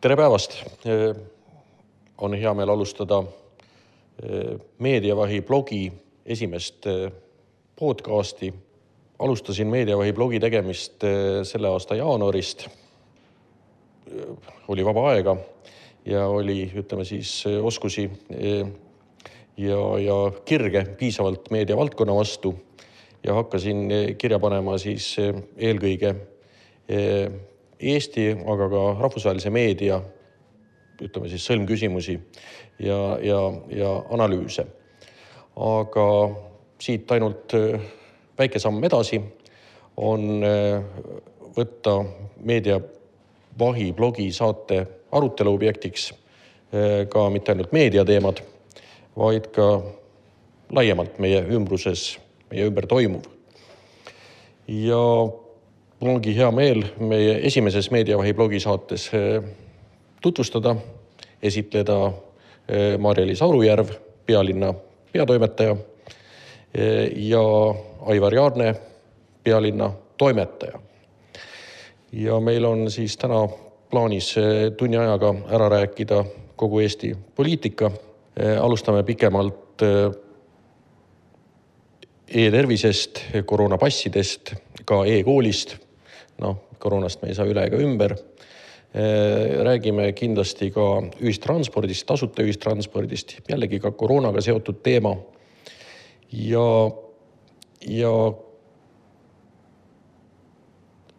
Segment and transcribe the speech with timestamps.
[0.00, 0.54] tere päevast!
[2.24, 3.18] on hea meel alustada
[4.78, 5.92] Meediavahi blogi
[6.24, 6.86] esimest
[7.76, 8.48] podcasti.
[9.18, 11.04] alustasin Meediavahi blogi tegemist
[11.44, 12.64] selle aasta jaanuarist.
[14.68, 15.36] oli vaba aega
[16.06, 18.10] ja oli, ütleme siis, oskusi
[19.56, 22.54] ja, ja kirge piisavalt meediavaldkonna vastu
[23.24, 23.88] ja hakkasin
[24.18, 25.16] kirja panema siis
[25.56, 26.16] eelkõige
[27.80, 30.00] Eesti, aga ka rahvusvahelise meedia,
[31.00, 32.18] ütleme siis sõlmküsimusi
[32.84, 33.40] ja, ja,
[33.72, 34.66] ja analüüse.
[35.56, 36.04] aga
[36.80, 37.52] siit ainult
[38.38, 39.20] väike samm edasi
[39.96, 40.44] on
[41.56, 41.96] võtta
[42.44, 46.10] meediavahi blogi saate arutelu objektiks
[47.10, 48.40] ka mitte ainult meediateemad,
[49.16, 49.70] vaid ka
[50.70, 52.18] laiemalt meie ümbruses,
[52.52, 53.24] meie ümber toimuv.
[54.68, 55.02] ja
[56.00, 59.10] mul ongi hea meel meie esimeses Meediavahi blogi saates
[60.22, 60.74] tutvustada,
[61.42, 62.12] esitleda
[62.98, 63.88] Maarja-Liis Aurujärv,
[64.26, 64.74] Pealinna
[65.12, 65.76] peatoimetaja
[67.16, 67.42] ja
[68.06, 68.74] Aivar Jaarne,
[69.44, 70.80] Pealinna toimetaja.
[72.12, 73.48] ja meil on siis täna
[73.90, 74.34] plaanis
[74.76, 76.24] tunni ajaga ära rääkida
[76.56, 77.90] kogu Eesti poliitika.
[78.60, 79.82] alustame pikemalt
[82.28, 85.89] e-tervisest, koroonapassidest, ka e-koolist.
[86.40, 88.16] Noh, koroonast me ei saa üle ega ümber.
[88.90, 90.84] räägime kindlasti ka
[91.22, 95.14] ühistranspordist, tasuta ühistranspordist, jällegi ka koroonaga seotud teema.
[96.32, 96.90] ja,
[97.86, 98.10] ja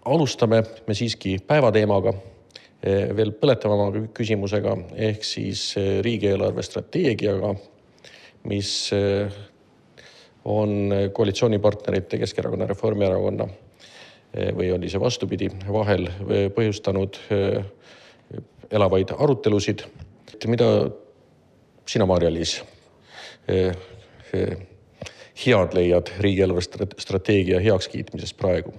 [0.06, 2.14] alustame me siiski päevateemaga,
[3.16, 4.76] veel põletavama küsimusega
[5.08, 7.56] ehk siis riigieelarve strateegiaga,
[8.52, 8.92] mis
[10.44, 13.48] on koalitsioonipartnerite Keskerakonna, Reformierakonna
[14.32, 16.08] või oli see vastupidi, vahel
[16.56, 17.18] põhjustanud
[18.72, 19.84] elavaid arutelusid.
[20.48, 20.68] mida
[21.86, 22.64] sina, Maarja-Liis,
[25.46, 28.74] head leiad riigieelarve strateegia heakskiitmisest praegu?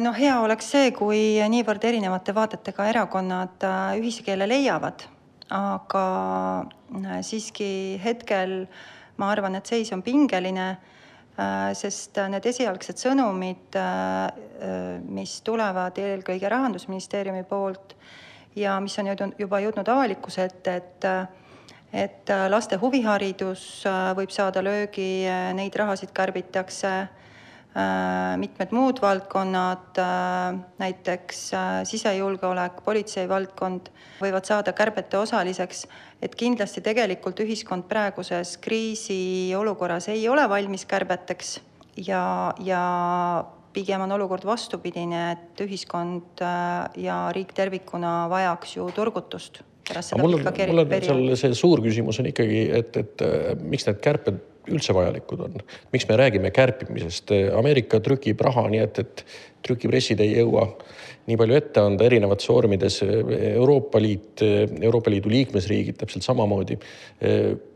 [0.00, 1.20] no hea oleks see, kui
[1.50, 3.64] niivõrd erinevate vaadetega erakonnad
[3.98, 5.02] ühise keele leiavad,
[5.50, 6.04] aga
[7.26, 8.60] siiski hetkel
[9.18, 10.68] ma arvan, et seis on pingeline,
[11.78, 13.76] sest need esialgsed sõnumid,
[15.06, 17.94] mis tulevad eelkõige Rahandusministeeriumi poolt
[18.58, 21.12] ja mis on juba jõudnud avalikkuse ette, et
[21.88, 23.62] et laste huviharidus
[24.18, 25.24] võib saada löögi,
[25.56, 26.90] neid rahasid kärbitakse
[28.38, 30.00] mitmed muud valdkonnad,
[30.80, 31.42] näiteks
[31.88, 33.90] sisejulgeolek, politsei valdkond
[34.22, 35.86] võivad saada kärbete osaliseks.
[36.22, 41.60] et kindlasti tegelikult ühiskond praeguses kriisiolukorras ei ole valmis kärbeteks
[42.08, 42.82] ja, ja
[43.72, 46.42] pigem on olukord vastupidine, et ühiskond
[46.96, 51.26] ja riik tervikuna vajaks ju turgutust pärast seda mul on, pikka mul on perioodi.
[51.28, 53.26] seal see suur küsimus on ikkagi, et, et
[53.62, 54.40] miks need kärped
[54.72, 55.60] üldse vajalikud on,
[55.92, 59.24] miks me räägime kärpimisest, Ameerika trükib raha, nii et, et
[59.66, 60.68] trükipressid ei jõua
[61.28, 62.06] nii palju ette anda.
[62.08, 63.02] Erinevates vormides.
[63.04, 64.42] Euroopa Liit,
[64.80, 66.78] Euroopa Liidu liikmesriigid täpselt samamoodi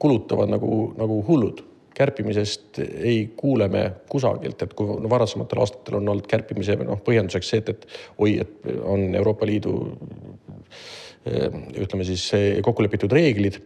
[0.02, 1.62] kulutavad nagu, nagu hullud.
[1.92, 7.52] Kärpimisest ei kuule me kusagilt, et kui no varasematel aastatel on olnud kärpimise noh, põhjenduseks
[7.52, 9.74] see, et, et oi, et on Euroopa Liidu
[11.22, 12.24] ütleme siis
[12.66, 13.60] kokku lepitud reeglid,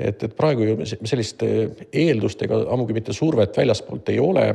[0.00, 4.46] et, et praegu ju sellist eeldust ega ammugi mitte survet väljaspoolt ei ole.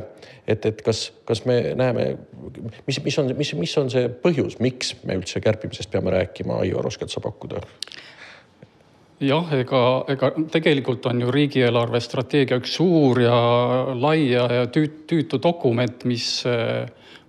[0.48, 2.08] et, et kas, kas me näeme,
[2.86, 6.90] mis, mis on, mis, mis on see põhjus, miks me üldse kärpimisest peame rääkima, Aivar,
[6.90, 7.62] oskad sa pakkuda?
[9.20, 13.38] jah, ega, ega tegelikult on ju riigieelarve strateegia üks suur ja
[13.98, 16.42] lai ja, ja tüüt, tüütu dokument, mis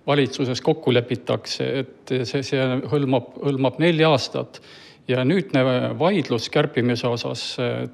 [0.06, 4.62] valitsuses kokku lepitakse, et see, see hõlmab, hõlmab neli aastat
[5.10, 5.64] ja nüüdne
[5.98, 7.44] vaidlus kärpimise osas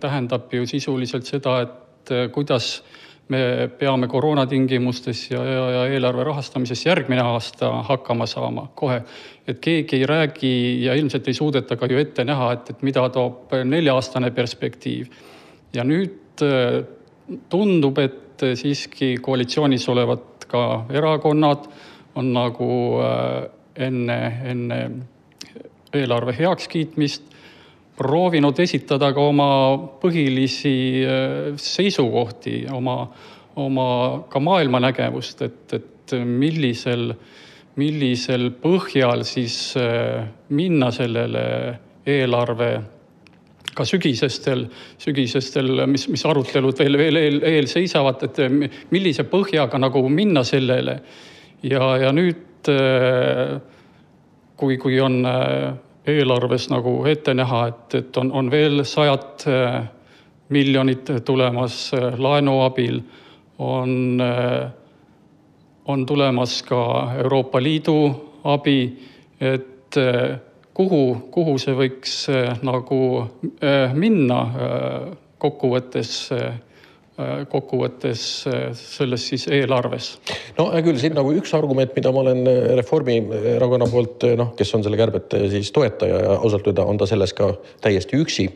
[0.00, 2.82] tähendab ju sisuliselt seda, et kuidas
[3.28, 9.00] me peame koroona tingimustes ja, ja, ja eelarve rahastamises järgmine aasta hakkama saama kohe.
[9.46, 10.52] et keegi ei räägi
[10.84, 15.10] ja ilmselt ei suudeta ka ju ette näha, et, et mida toob nelja-aastane perspektiiv.
[15.74, 16.44] ja nüüd
[17.50, 21.66] tundub, et siiski koalitsioonis olevad ka erakonnad
[22.14, 22.70] on nagu
[23.76, 24.80] enne, enne
[25.96, 27.34] eelarve heakskiitmist
[27.96, 29.48] proovinud esitada ka oma
[30.02, 30.76] põhilisi
[31.60, 32.98] seisukohti, oma,
[33.56, 33.88] oma
[34.28, 37.08] ka maailmanägemust, et, et millisel,
[37.80, 39.56] millisel põhjal siis
[40.52, 41.46] minna sellele
[42.06, 42.70] eelarve
[43.76, 44.64] ka sügisestel,
[45.00, 48.38] sügisestel, mis, mis arutelud veel, veel eel, eel seisavad, et
[48.92, 51.00] millise põhjaga nagu minna sellele.
[51.62, 52.70] ja, ja nüüd
[54.56, 55.20] kui, kui on
[56.06, 59.44] eelarves nagu ette näha, et, et on, on veel sajad
[60.54, 63.00] miljonid tulemas laenu abil,
[63.58, 64.22] on,
[65.84, 66.80] on tulemas ka
[67.18, 67.98] Euroopa Liidu
[68.44, 68.78] abi,
[69.40, 69.98] et
[70.74, 71.02] kuhu,
[71.34, 72.14] kuhu see võiks
[72.62, 73.00] nagu
[73.98, 74.40] minna
[75.42, 76.12] kokkuvõttes
[77.50, 78.22] kokkuvõttes
[78.76, 80.10] selles siis eelarves?
[80.58, 82.44] no hea küll, siin nagu üks argument, mida ma olen
[82.76, 87.32] Reformierakonna poolt noh, kes on selle kärbete siis toetaja ja ausalt öelda on ta selles
[87.36, 87.54] ka
[87.84, 88.50] täiesti üksi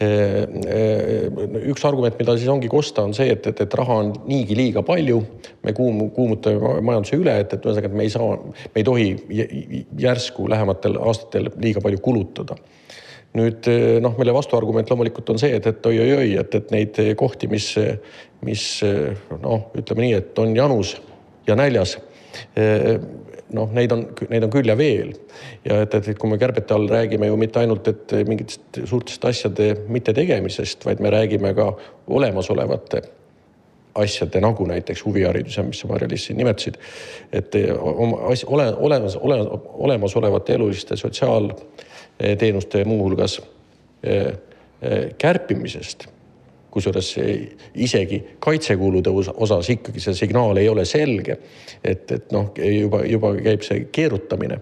[0.00, 4.82] üks argument, mida siis ongi kosta, on see, et, et, et raha on niigi liiga
[4.86, 5.20] palju.
[5.62, 9.08] me kuum-, kuumutame majanduse üle, et, et ühesõnaga, et me ei saa, me ei tohi
[10.00, 12.56] järsku lähematel aastatel liiga palju kulutada
[13.38, 13.68] nüüd
[14.02, 17.68] noh, mille vastuargument loomulikult on see, et, et oi-oi-oi, et, et neid kohti, mis,
[18.46, 18.64] mis
[19.38, 20.96] noh, ütleme nii, et on janus
[21.46, 21.96] ja näljas
[23.54, 25.14] noh, neid on, neid on küll ja veel.
[25.66, 29.72] ja et, et kui me kärbete all räägime ju mitte ainult, et mingitest suurtest asjade
[29.88, 31.72] mittetegemisest, vaid me räägime ka
[32.08, 33.02] olemasolevate
[34.00, 36.78] asjade nagu näiteks huvihariduse, mis sa, Marja-Liis siin nimetasid.
[37.32, 39.40] et oma as, ole, olemas, ole,
[39.86, 40.96] olemasolevate eluliste
[42.20, 43.42] sotsiaalteenuste muuhulgas
[44.02, 44.26] eh,
[44.82, 46.06] eh, kärpimisest
[46.70, 47.16] kusjuures
[47.74, 51.38] isegi kaitsekulude osas ikkagi see signaal ei ole selge.
[51.84, 54.60] et, et noh, juba, juba käib see keerutamine.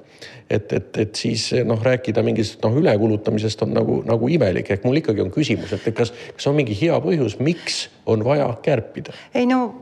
[0.50, 5.02] et, et, et siis noh, rääkida mingist noh, ülekulutamisest on nagu, nagu imelik, ehk mul
[5.02, 9.12] ikkagi on küsimus, et kas, kas on mingi hea põhjus, miks on vaja kärpida?
[9.34, 9.74] ei no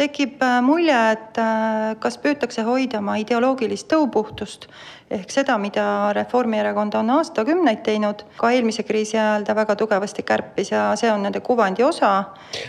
[0.00, 4.70] tekib äh, mulje, et äh, kas püütakse hoida oma ideoloogilist tõupuhtust
[5.10, 5.84] ehk seda, mida
[6.16, 8.24] Reformierakond on aastakümneid teinud.
[8.38, 12.12] ka eelmise kriisi ajal ta väga tugevasti kärpis ja see on nende kuvandi osa.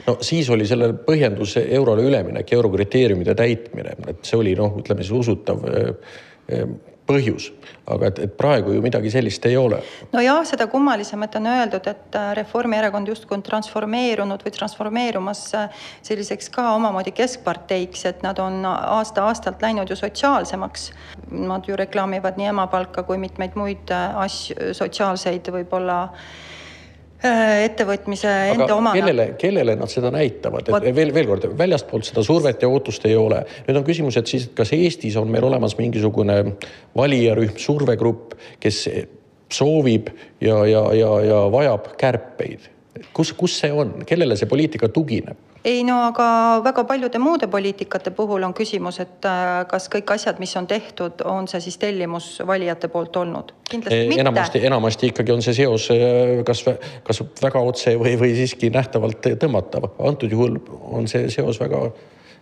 [0.07, 5.19] no siis oli selle põhjendus eurole üleminek, eurokriteeriumide täitmine, et see oli noh, ütleme siis
[5.19, 5.61] usutav
[7.11, 7.49] põhjus,
[7.91, 9.81] aga et, et praegu ju midagi sellist ei ole.
[10.13, 15.81] nojah, seda kummalisem, et on öeldud, et äh, Reformierakond justkui on transformeerunud või transformeerumas äh,
[16.07, 20.91] selliseks ka omamoodi keskparteiks, et nad on aasta-aastalt läinud ju sotsiaalsemaks.
[21.31, 26.05] Nad ju reklaamivad nii emapalka kui mitmeid muid äh, asju, sotsiaalseid võib-olla
[27.21, 28.97] ettevõtmise enda Aga omana.
[28.97, 30.87] kellele, kellele nad seda näitavad, et What?
[30.95, 33.43] veel, veel kord väljastpoolt seda survet ja ootust ei ole.
[33.67, 36.39] nüüd on küsimus, et siis kas Eestis on meil olemas mingisugune
[36.97, 38.87] valijarühm, survegrupp, kes
[39.51, 40.09] soovib
[40.41, 42.69] ja, ja, ja, ja vajab kärpeid.
[43.13, 45.39] Kus, kus see on, kellele see poliitika tugineb?
[45.65, 46.25] ei no aga
[46.65, 51.21] väga paljude muude poliitikate puhul on küsimus, et äh, kas kõik asjad, mis on tehtud,
[51.29, 53.53] on see siis tellimus valijate poolt olnud?
[53.73, 54.21] e, mitte.
[54.21, 56.63] enamasti, enamasti ikkagi on see seos äh, kas,
[57.07, 59.91] kas väga otse või, või siiski nähtavalt tõmmatav.
[60.07, 61.83] antud juhul on see seos väga,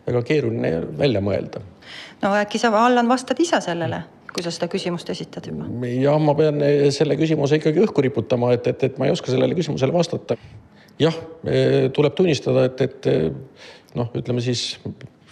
[0.07, 1.65] väga keeruline välja mõelda.
[2.23, 4.03] no äkki sa, Allan, vastad ise sellele?
[4.33, 5.67] Kui sa seda küsimust esitad juba?
[5.89, 6.63] jah, ma pean
[6.95, 10.37] selle küsimuse ikkagi õhku riputama, et, et, et ma ei oska sellele küsimusele vastata
[10.99, 11.15] jah,
[11.95, 14.79] tuleb tunnistada, et, et noh, ütleme siis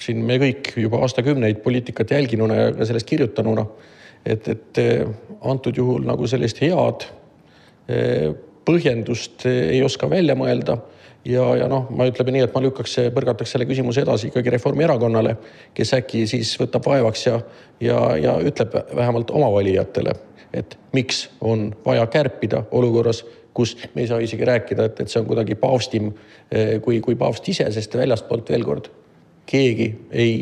[0.01, 3.65] siin me kõik juba aastakümneid poliitikat jälginuna ja ka sellest kirjutanuna,
[4.25, 4.81] et, et
[5.47, 7.07] antud juhul nagu sellist head
[8.67, 10.77] põhjendust ei oska välja mõelda
[11.27, 15.35] ja, ja noh, ma ütleme nii, et ma lükkaks, põrgataks selle küsimuse edasi ikkagi Reformierakonnale,
[15.77, 17.39] kes äkki siis võtab vaevaks ja,
[17.83, 20.15] ja, ja ütleb vähemalt oma valijatele,
[20.55, 23.23] et miks on vaja kärpida olukorras,
[23.57, 26.11] kus me ei saa isegi rääkida, et, et see on kuidagi paavstim
[26.51, 28.91] eh, kui, kui paavst ise, sest väljastpoolt veel kord
[29.47, 30.39] keegi ei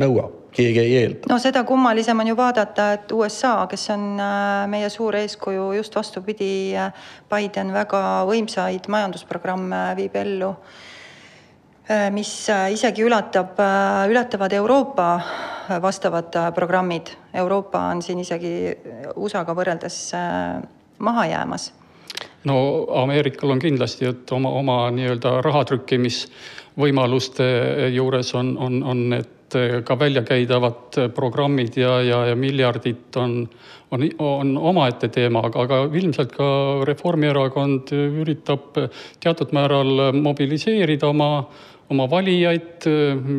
[0.00, 1.28] nõua, keegi ei eelda.
[1.28, 5.96] no seda kummalisem on ju vaadata, et USA, kes on äh, meie suur eeskuju, just
[5.96, 6.92] vastupidi, äh,
[7.30, 12.32] Biden väga võimsaid majandusprogramme viib ellu äh, mis
[12.72, 13.50] isegi ületab,
[14.10, 15.08] ületavad Euroopa
[15.82, 17.06] vastavad programmid.
[17.34, 18.52] Euroopa on siin isegi
[19.16, 19.96] USA-ga võrreldes
[20.98, 21.72] maha jäämas
[22.44, 27.44] no Ameerikal on kindlasti, et oma, oma nii-öelda rahatrükkimisvõimaluste
[27.94, 29.28] juures on, on, on need
[29.84, 33.36] ka väljakäidavad programmid ja, ja, ja miljardid on,
[33.90, 36.48] on, on omaette teema, aga, aga ilmselt ka
[36.88, 38.80] Reformierakond üritab
[39.22, 41.30] teatud määral mobiliseerida oma
[41.92, 42.86] oma valijaid,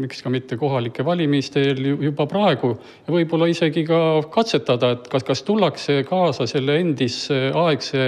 [0.04, 2.76] miks ka mitte kohalike valimiste eel juba praegu.
[3.08, 3.98] Ja võib-olla isegi ka
[4.32, 8.06] katsetada, et kas, kas tullakse kaasa selle endisaegse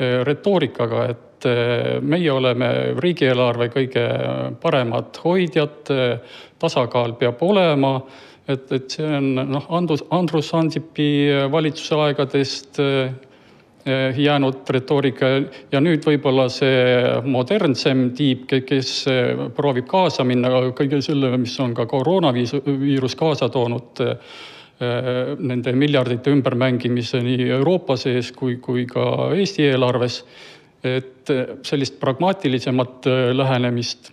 [0.00, 2.68] Eh, retoorikaga, et eh, meie oleme
[3.00, 4.04] riigieelarve kõige
[4.62, 7.94] paremad hoidjad, eh, tasakaal peab olema,
[8.48, 11.10] et, et see on noh, Andrus, Andrus Ansipi
[11.52, 12.80] valitsuse aegadest
[14.20, 15.28] jäänud retoorika
[15.72, 16.82] ja nüüd võib-olla see
[17.24, 18.90] modernsem tiib, kes
[19.56, 24.02] proovib kaasa minna kõige selle, mis on ka koroonaviirus kaasa toonud
[24.80, 30.22] nende miljardite ümbermängimise nii Euroopa sees kui, kui ka Eesti eelarves.
[30.84, 31.32] Et
[31.66, 33.06] sellist pragmaatilisemat
[33.36, 34.12] lähenemist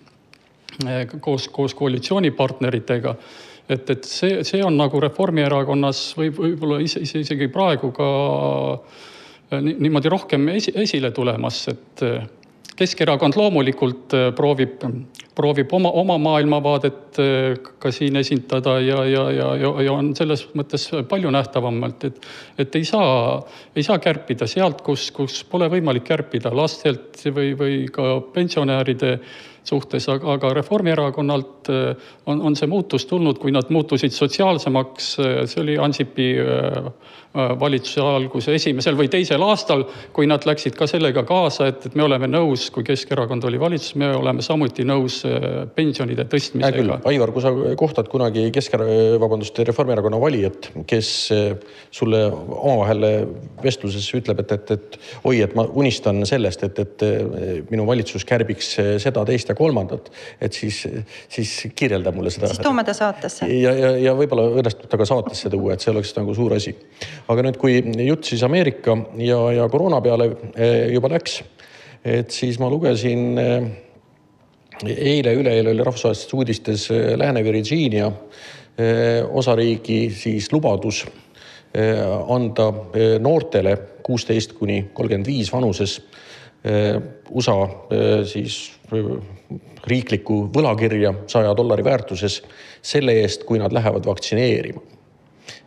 [1.22, 3.16] koos, koos koalitsioonipartneritega.
[3.70, 8.08] Et, et see, see on nagu Reformierakonnas võib, võib-olla ise, ise isegi praegu ka
[9.62, 12.04] niimoodi rohkem esi, esile tulemas, et
[12.78, 14.84] Keskerakond loomulikult äh, proovib,
[15.38, 20.86] proovib oma, oma maailmavaadet äh, ka siin esindada ja, ja, ja, ja, on selles mõttes
[21.10, 22.30] palju nähtavamalt, et,
[22.62, 23.42] et ei saa,
[23.76, 29.18] ei saa kärpida sealt, kus, kus pole võimalik kärpida lastelt või, või ka pensionäride
[29.68, 35.78] suhtes, aga, Reformierakonnalt äh, on, on see muutus tulnud, kui nad muutusid sotsiaalsemaks, see oli
[35.82, 36.32] Ansipi
[37.38, 39.84] valitsuse alguse esimesel või teisel aastal,
[40.16, 43.98] kui nad läksid ka sellega kaasa, et, et me oleme nõus kui Keskerakond oli valitsuses,
[44.00, 47.00] me oleme samuti nõus äh, pensionide tõstmisega.
[47.10, 51.52] Aivar, kui sa kohtad kunagi Keskerakonna, vabandust, Reformierakonna valijat, kes äh,
[51.92, 53.06] sulle omavahel
[53.64, 58.26] vestluses ütleb, et, et, et oi, et ma unistan sellest, et, et äh, minu valitsus
[58.28, 60.12] kärbiks seda, teist ja kolmandat,
[60.42, 60.84] et siis,
[61.34, 62.52] siis kirjelda mulle seda.
[62.52, 63.50] siis toome ta saatesse.
[63.50, 66.76] ja, ja, ja võib-olla õnnestub ta ka saatesse tuua, et see oleks nagu suur asi.
[67.28, 70.32] aga nüüd, kui jutt siis Ameerika ja, ja koroona peale
[70.94, 71.42] juba läks
[72.08, 73.68] et siis ma lugesin eh,
[74.88, 81.06] eile, üleeile oli rahvusvahelistes uudistes eh, Lääne-Virginia eh, osariigi siis lubadus
[82.34, 82.66] anda
[83.22, 85.98] noortele kuusteist kuni kolmkümmend viis vanuses
[87.30, 87.56] USA
[88.28, 88.58] siis
[89.88, 92.42] riiklikku võlakirja saja dollari väärtuses
[92.84, 94.82] selle eest, kui nad lähevad vaktsineerima.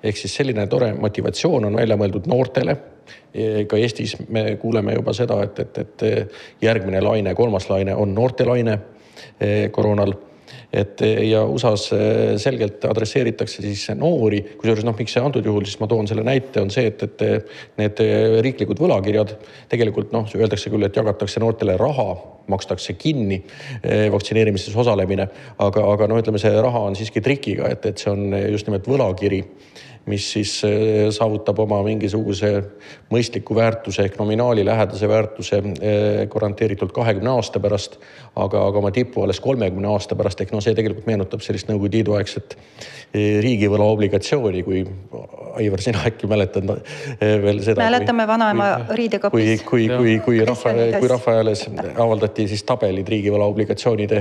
[0.02, 2.76] ehk siis selline tore motivatsioon on välja mõeldud noortele
[3.66, 8.78] ka Eestis me kuuleme juba seda, et, et, et järgmine laine, kolmas laine on noortelaine
[9.40, 10.14] eh, koroonal
[10.72, 15.80] et ja USA-s eh, selgelt adresseeritakse siis noori, kusjuures noh, miks see antud juhul siis
[15.82, 18.02] ma toon selle näite, on see, et, et need
[18.46, 19.34] riiklikud võlakirjad
[19.72, 22.14] tegelikult noh, öeldakse küll, et jagatakse noortele raha,
[22.49, 23.42] makstakse kinni
[23.82, 25.28] eh, vaktsineerimises osalemine,
[25.59, 28.88] aga, aga no ütleme, see raha on siiski trikiga, et, et see on just nimelt
[28.90, 29.44] võlakiri
[30.06, 30.70] mis siis äh,
[31.12, 32.50] saavutab oma mingisuguse
[33.12, 37.99] mõistliku väärtuse ehk nominaali lähedase väärtuse äh, garanteeritult kahekümne aasta pärast,
[38.37, 42.00] aga, aga oma tipu alles kolmekümne aasta pärast ehk noh, see tegelikult meenutab sellist Nõukogude
[42.00, 42.56] Liidu aegset
[43.14, 44.84] riigivõla obligatsiooni, kui
[45.58, 46.68] Aivar, sina äkki mäletad
[47.18, 47.82] veel seda?
[47.82, 49.64] mäletame vanaema riidekapis.
[49.66, 54.20] kui, kui, kui, kui rahva, kui Rahvaajales avaldati siis tabelid riigivõla obligatsioonide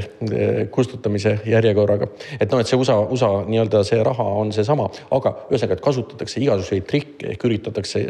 [0.73, 5.77] kustutamise järjekorraga, et noh, et see USA, USA nii-öelda see raha on seesama, aga ühesõnaga
[5.77, 8.03] et kasutatakse igasuguseid trikke ehk üritatakse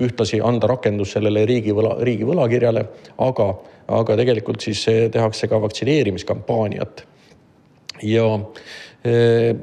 [0.00, 2.86] ühtlasi anda rakendus sellele riigivõla, riigi võlakirjale,
[3.26, 3.48] aga,
[3.98, 7.04] aga tegelikult siis tehakse ka vaktsineerimiskampaaniat.
[8.06, 8.24] ja
[9.04, 9.56] eh,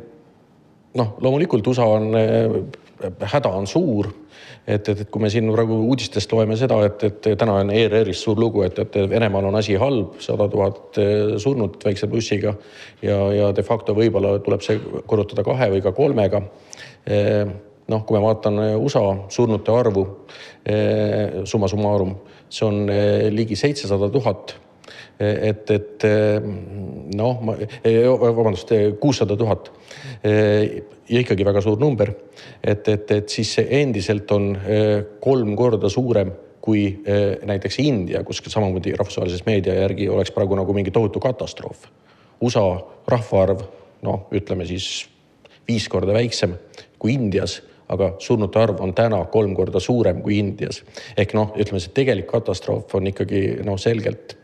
[0.97, 2.57] noh, loomulikult USA on, eh,
[3.33, 4.09] häda on suur
[4.67, 8.19] et, et, et kui me siin praegu uudistest loeme seda, et, et täna on ERR-is
[8.25, 12.55] suur lugu, et, et Venemaal on asi halb, sada tuhat eh, surnut väikse bussiga
[13.01, 16.43] ja, ja de facto võib-olla tuleb see korrutada kahe või ka kolmega
[17.07, 17.47] Eh,
[17.87, 20.03] noh, kui ma vaatan USA surnute arvu
[21.47, 22.17] summa summarum,
[22.51, 22.89] see on
[23.31, 24.57] ligi seitsesada tuhat.
[25.19, 26.05] Et, et
[27.17, 27.55] noh, ma,
[28.21, 29.71] vabandust, kuussada tuhat
[30.23, 32.11] ja ikkagi väga suur number.
[32.63, 34.51] et, et, et siis see endiselt on
[35.23, 36.31] kolm korda suurem
[36.67, 36.89] kui
[37.47, 41.85] näiteks India, kus samamoodi rahvusvahelises meedia järgi oleks praegu nagu mingi tohutu katastroof.
[42.43, 42.65] USA
[43.07, 43.61] rahvaarv,
[44.03, 45.07] noh, ütleme siis
[45.67, 46.57] viis korda väiksem
[46.99, 50.83] kui Indias, aga surnute arv on täna kolm korda suurem kui Indias.
[51.17, 54.35] ehk noh, ütleme see tegelik katastroof on ikkagi noh, selgelt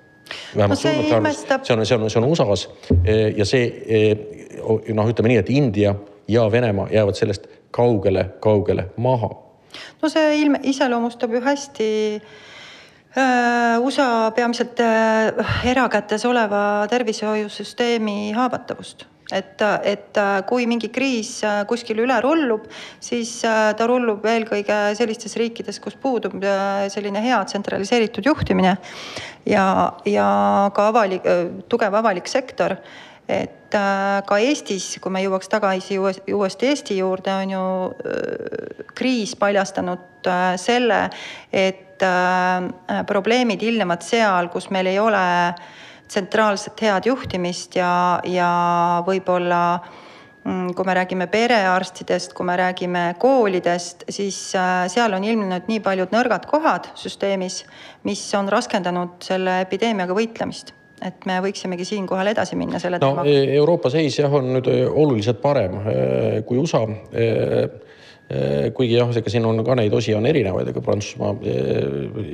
[0.56, 2.68] vähemalt no surnute arv, see on, see on, see on USA-s.
[3.38, 4.16] Ja see
[4.94, 5.96] noh, ütleme nii, et India
[6.28, 9.32] ja Venemaa jäävad sellest kaugele-kaugele maha.
[10.02, 11.88] no see ilme, iseloomustab ju hästi
[13.82, 14.80] USA peamiselt
[15.70, 22.68] erakätes oleva tervishoiusüsteemi haavatavust et, et kui mingi kriis kuskil üle rullub,
[23.04, 26.38] siis ta rullub eelkõige sellistes riikides, kus puudub
[26.94, 28.76] selline hea tsentraliseeritud juhtimine
[29.50, 29.66] ja,
[30.06, 30.28] ja
[30.76, 31.28] ka avalik,
[31.72, 32.78] tugev avalik sektor.
[33.24, 37.64] Et ka Eestis, kui me jõuaks tagasi uuesti Eesti juurde, on ju
[38.94, 40.28] kriis paljastanud
[40.60, 41.06] selle,
[41.50, 42.04] et
[43.08, 45.24] probleemid ilmnevad seal, kus meil ei ole
[46.08, 48.50] tsentraalset head juhtimist ja, ja
[49.08, 49.62] võib-olla
[50.44, 55.82] mm, kui me räägime perearstidest, kui me räägime koolidest, siis äh, seal on ilmnenud nii
[55.84, 57.64] paljud nõrgad kohad süsteemis,
[58.08, 63.32] mis on raskendanud selle epideemiaga võitlemist et me võiksimegi siinkohal edasi minna selle no, teemaga.
[63.58, 66.86] Euroopa seis jah, on nüüd äh, oluliselt parem äh, kui USA
[68.74, 71.34] kuigi jah, ega siin on ka neid osi on erinevaid, ega Prantsusmaa,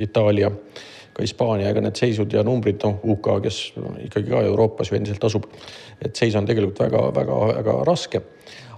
[0.06, 0.48] Itaalia,
[1.20, 3.60] ka Hispaania, ega need seisud ja numbrid, noh, UK, kes
[4.06, 5.46] ikkagi ka Euroopas ju endiselt asub,
[6.00, 8.24] et seis on tegelikult väga-väga-väga raske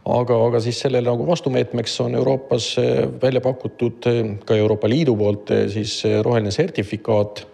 [0.02, 2.74] aga, aga siis sellele nagu vastumeetmeks on Euroopas
[3.22, 4.08] välja pakutud
[4.46, 7.44] ka Euroopa Liidu poolt siis roheline sertifikaat,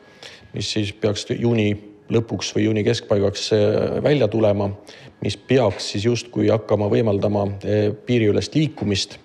[0.54, 1.70] mis siis peaks juuni
[2.08, 3.50] lõpuks või juuni keskpaigaks
[4.04, 4.70] välja tulema,
[5.20, 7.44] mis peaks siis justkui hakkama võimaldama
[8.06, 9.18] piiriülest liikumist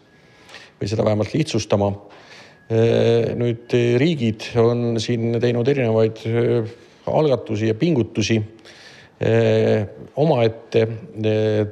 [0.81, 1.93] või seda vähemalt lihtsustama.
[2.69, 6.21] Nüüd riigid on siin teinud erinevaid
[7.11, 8.39] algatusi ja pingutusi
[10.15, 10.87] omaette.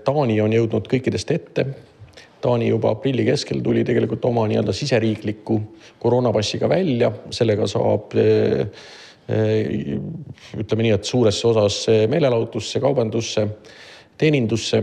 [0.05, 1.65] Taani on jõudnud kõikidest ette.
[2.41, 5.59] Taani juba aprilli keskel tuli tegelikult oma nii-öelda siseriikliku
[6.01, 8.15] koroonapassiga välja, sellega saab
[9.31, 13.45] ütleme nii, et suures osas meelelahutusse, kaubandusse,
[14.19, 14.81] teenindusse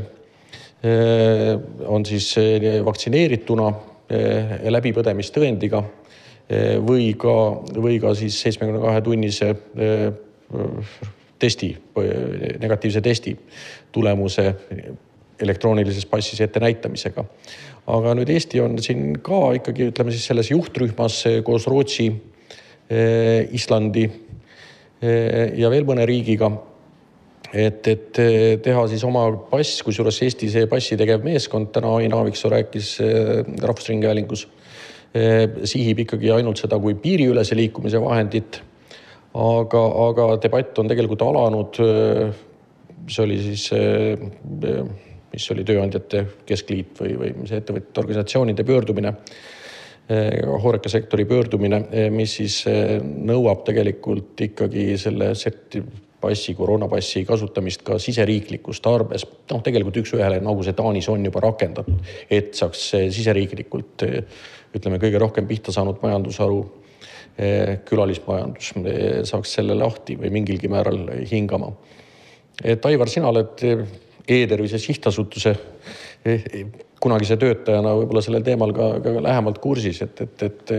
[1.90, 2.30] on siis
[2.86, 3.72] vaktsineerituna
[4.08, 5.82] läbipõdemistõendiga
[6.80, 7.34] või ka,
[7.76, 9.50] või ka siis seitsmekümne kahe tunnise
[11.38, 11.68] testi,
[12.60, 13.34] negatiivse testi
[13.92, 14.46] tulemuse
[15.38, 17.24] elektroonilises passis ettenäitamisega.
[17.88, 22.08] aga nüüd Eesti on siin ka ikkagi ütleme siis selles juhtrühmas koos Rootsi,
[23.52, 24.08] Islandi
[25.56, 26.50] ja veel mõne riigiga.
[27.52, 28.20] Et, et
[28.62, 32.96] teha siis oma pass, kusjuures Eesti see passi tegev meeskond täna Ain Aaviksoo rääkis
[33.62, 34.46] Rahvusringhäälingus,
[35.64, 38.60] sihib ikkagi ainult seda kui piiriülese liikumise vahendit
[39.38, 41.80] aga, aga debatt on tegelikult alanud.
[43.08, 43.70] see oli siis,
[45.32, 49.14] mis oli Tööandjate Keskliit või, või mis ettevõtjate organisatsioonide pöördumine,
[50.64, 52.62] hoorekasektori pöördumine, mis siis
[53.04, 55.84] nõuab tegelikult ikkagi selle serti-,
[56.20, 59.26] passi, koroonapassi kasutamist ka siseriiklikus tarbes.
[59.50, 64.06] noh, tegelikult üks-ühele nagu see Taanis on juba rakendatud, et saaks siseriiklikult
[64.74, 66.62] ütleme, kõige rohkem pihta saanud majandusharu
[67.38, 71.68] Eh, külalismajandus eh, saaks selle lahti või mingilgi määral hingama.
[72.64, 73.84] et Aivar, sina oled eh,
[74.28, 75.52] E-tervise sihtasutuse
[77.00, 80.72] kunagise töötajana võib-olla sellel teemal ka, ka lähemalt kursis, et, et, et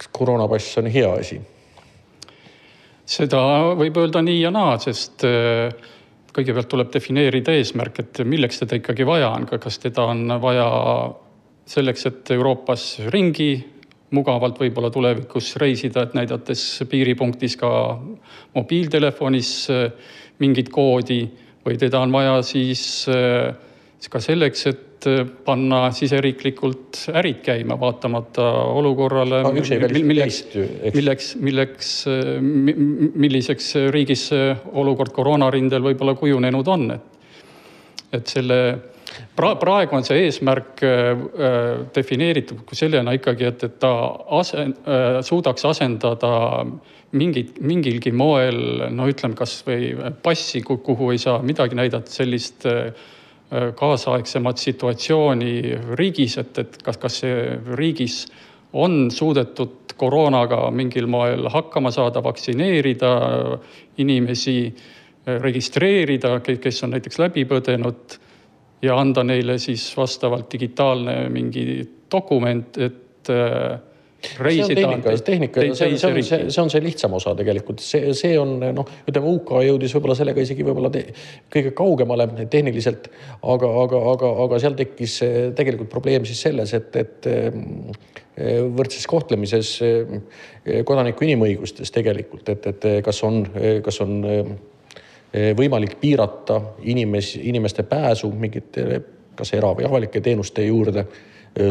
[0.00, 1.38] kas koroonapass on hea asi?
[3.08, 3.40] Seda
[3.78, 5.24] võib öelda nii ja naa, sest
[6.34, 10.68] kõigepealt tuleb defineerida eesmärk, et milleks teda ikkagi vaja on, kas teda on vaja
[11.68, 13.52] selleks, et Euroopas ringi
[14.16, 17.70] mugavalt võib-olla tulevikus reisida, et näidates piiripunktis ka
[18.56, 21.22] mobiiltelefonis äh, mingit koodi
[21.66, 23.52] või teda on vaja siis äh,
[24.08, 29.52] ka selleks, et äh, panna siseriiklikult ärid käima, vaatamata olukorrale no,.
[29.54, 30.42] milleks,
[30.94, 31.94] milleks, milleks,
[33.24, 34.28] milliseks riigis
[34.72, 37.34] olukord koroonarindel võib-olla kujunenud on, et,
[38.18, 38.60] et selle
[39.36, 43.92] pra-, praegu on see eesmärk äh, äh, defineeritud sellena ikkagi, et, et ta
[44.38, 46.32] ase-, äh, suudaks asendada
[47.18, 52.66] mingit, mingilgi moel, no ütleme, kasvõi passi, kuhu ei saa midagi näidata, sellist
[53.50, 55.52] kaasaegsemat situatsiooni
[55.96, 57.22] riigis, et, et kas, kas
[57.78, 58.26] riigis
[58.72, 63.12] on suudetud koroonaga mingil moel hakkama saada, vaktsineerida
[63.98, 64.74] inimesi,
[65.40, 68.18] registreerida, kes on näiteks läbi põdenud
[68.82, 71.64] ja anda neile siis vastavalt digitaalne mingi
[72.12, 73.80] dokument, et äh,
[74.38, 74.96] reisida.
[75.24, 78.94] tehnika, see, see on see, see on see lihtsam osa tegelikult, see, see on noh,
[79.08, 83.10] ütleme UK jõudis võib-olla sellega isegi võib-olla kõige kaugemale tehniliselt,
[83.42, 85.20] aga, aga, aga, aga seal tekkis
[85.58, 87.60] tegelikult probleem siis selles, et, et äh,
[88.74, 93.44] võrdses kohtlemises äh, kodaniku inimõigustes tegelikult, et, et kas on,
[93.84, 94.18] kas on
[95.28, 96.54] Eh, võimalik piirata
[96.88, 99.02] inimesi, inimeste pääsu mingite
[99.36, 101.08] kas era- või avalike teenuste juurde eh,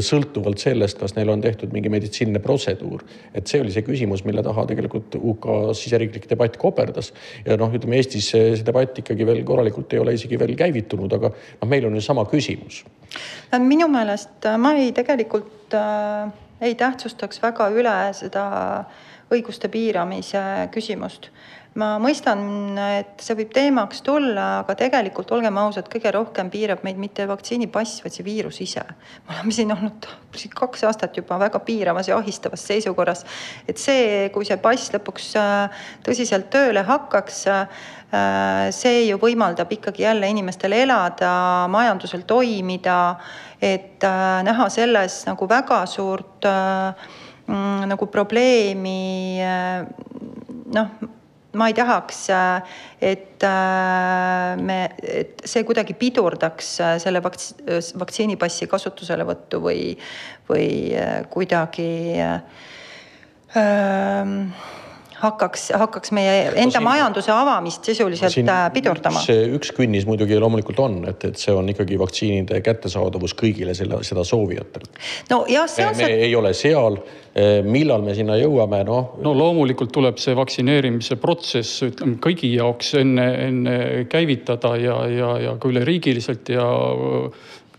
[0.03, 3.03] sõltuvalt sellest, kas neil on tehtud mingi meditsiiniline protseduur.
[3.33, 7.13] et see oli see küsimus, mille taha tegelikult UK siseriiklik debatt koperdas.
[7.45, 11.31] ja noh, ütleme Eestis see debatt ikkagi veel korralikult ei ole isegi veel käivitunud, aga
[11.31, 12.83] noh, meil on ju sama küsimus.
[13.59, 18.47] minu meelest äh, ma ei tegelikult äh, ei tähtsustaks väga üle seda
[19.31, 21.31] õiguste piiramise küsimust
[21.77, 22.39] ma mõistan,
[22.97, 28.01] et see võib teemaks tulla, aga tegelikult olgem ausad, kõige rohkem piirab meid mitte vaktsiinipass,
[28.03, 28.83] vaid see viirus ise.
[29.27, 30.07] me oleme siin olnud
[30.57, 33.25] kaks aastat juba väga piiravas ja ahistavas seisukorras.
[33.67, 37.67] et see, kui see pass lõpuks äh, tõsiselt tööle hakkaks, äh,
[38.73, 43.17] see ju võimaldab ikkagi jälle inimestel elada, majandusel toimida,
[43.61, 48.97] et äh, näha selles nagu väga suurt mm, nagu probleemi
[50.73, 51.16] noh
[51.57, 52.21] ma ei tahaks,
[53.01, 53.45] et
[54.61, 56.71] me, et see kuidagi pidurdaks
[57.03, 59.93] selle vakts-, vaktsiinipassi kasutuselevõttu või,
[60.49, 60.69] või
[61.33, 61.91] kuidagi
[62.21, 62.41] äh,
[65.21, 69.21] hakkaks, hakkaks meie enda no, siin, majanduse avamist sisuliselt siin äh, pidurdama.
[69.25, 74.01] see üks künnis muidugi loomulikult on, et, et see on ikkagi vaktsiinide kättesaadavus kõigile selle,
[74.07, 74.89] seda soovijatele.
[75.31, 76.13] nojah, see on me, see.
[76.13, 76.99] me ei ole seal,
[77.33, 79.13] eh, millal me sinna jõuame, noh.
[79.23, 83.77] no loomulikult tuleb see vaktsineerimise protsess, ütleme kõigi jaoks enne, enne
[84.11, 86.67] käivitada ja, ja, ja ka üleriigiliselt ja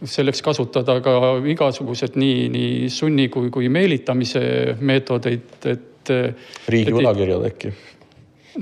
[0.07, 1.13] selleks kasutada ka
[1.51, 4.43] igasugused nii, nii sunni kui, kui meelitamise
[4.79, 6.51] meetodeid, et et.
[6.69, 7.77] riigi võlakirjad äkki?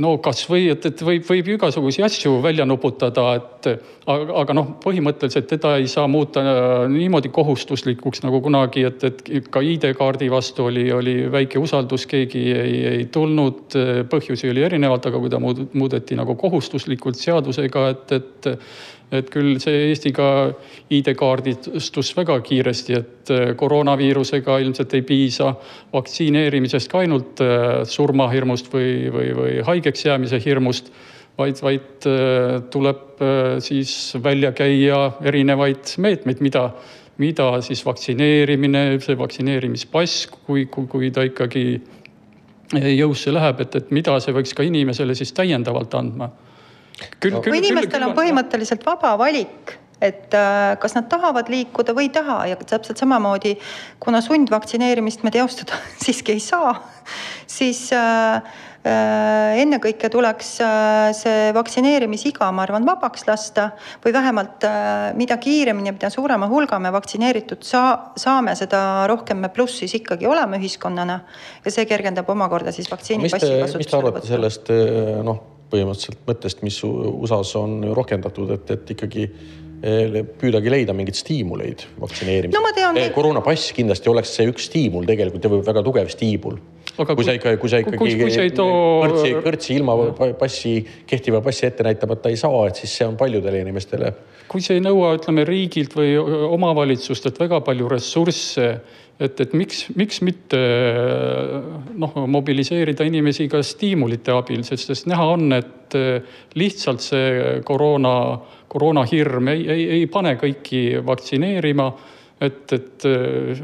[0.00, 3.68] no kasvõi, et, et võib, võib igasuguseid asju välja nuputada, et
[4.10, 9.48] aga, aga noh, põhimõtteliselt teda ei saa muuta äh, niimoodi kohustuslikuks nagu kunagi, et, et
[9.52, 13.78] ka ID-kaardi vastu oli, oli väike usaldus, keegi ei, ei tulnud.
[14.10, 18.50] põhjusi oli erinevalt, aga kui ta muudeti nagu kohustuslikult seadusega, et, et
[19.14, 20.28] et küll see Eestiga
[20.90, 25.52] ID-kaardistus väga kiiresti, et äh, koroonaviirusega ilmselt ei piisa
[25.92, 30.90] vaktsineerimisest ka ainult äh, surmahirmust või, või, või haigeks jäämise hirmust,
[31.38, 33.04] vaid, vaid äh, tuleb
[33.64, 36.66] siis välja käia erinevaid meetmeid, mida,
[37.22, 41.64] mida siis vaktsineerimine, see vaktsineerimispass, kui, kui, kui ta ikkagi
[42.74, 46.28] jõusse läheb, et, et mida see võiks ka inimesele siis täiendavalt andma
[47.20, 52.10] küll, küll, inimestel küll, on põhimõtteliselt vaba valik, et äh, kas nad tahavad liikuda või
[52.10, 53.54] ei taha ja täpselt samamoodi,
[54.02, 56.74] kuna sundvaktsineerimist me teostada siiski ei saa,
[57.48, 58.36] siis äh,
[58.84, 63.70] äh, ennekõike tuleks äh, see vaktsineerimisiga, ma arvan, vabaks lasta
[64.04, 69.52] või vähemalt äh, mida kiiremini, mida suurema hulga me vaktsineeritud saa, saame, seda rohkem me
[69.54, 71.20] plussis ikkagi oleme ühiskonnana
[71.64, 73.84] ja see kergendab omakorda siis vaktsiinipassi kasutusele.
[73.84, 74.74] mis te arvate sellest
[75.24, 81.86] noh põhimõtteliselt mõttest, mis USA-s on rakendatud, et, et ikkagi eh, püüdagi leida mingeid stiimuleid
[82.02, 82.72] vaktsineerimiseks no,.
[82.76, 83.00] Tean...
[83.00, 86.58] Eh, koroonapass kindlasti oleks see üks stiimul tegelikult ja väga tugev stiimul.
[86.96, 88.76] kui sa ikka, kui sa ikkagi kui, kui too...
[89.04, 89.96] kõrtsi, kõrtsi ilma
[90.38, 90.76] passi,
[91.08, 94.14] kehtiva passi ette näitamata ei saa, et siis see on paljudele inimestele.
[94.48, 96.14] kui see ei nõua, ütleme riigilt või
[96.56, 98.70] omavalitsustelt väga palju ressursse
[99.20, 100.58] et, et miks, miks mitte
[101.96, 105.96] noh, mobiliseerida inimesi ka stiimulite abil, sest, sest näha on, et
[106.58, 108.12] lihtsalt see koroona,
[108.68, 111.90] koroonahirm ei, ei, ei pane kõiki vaktsineerima
[112.40, 113.04] et, et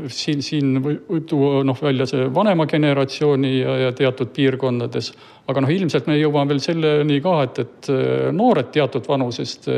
[0.08, 5.12] siin, siin võib tuua noh välja see vanema generatsiooni ja, ja teatud piirkondades.
[5.46, 7.90] aga noh, ilmselt me jõuame veel selleni ka, et, et
[8.32, 9.68] noored teatud vanusest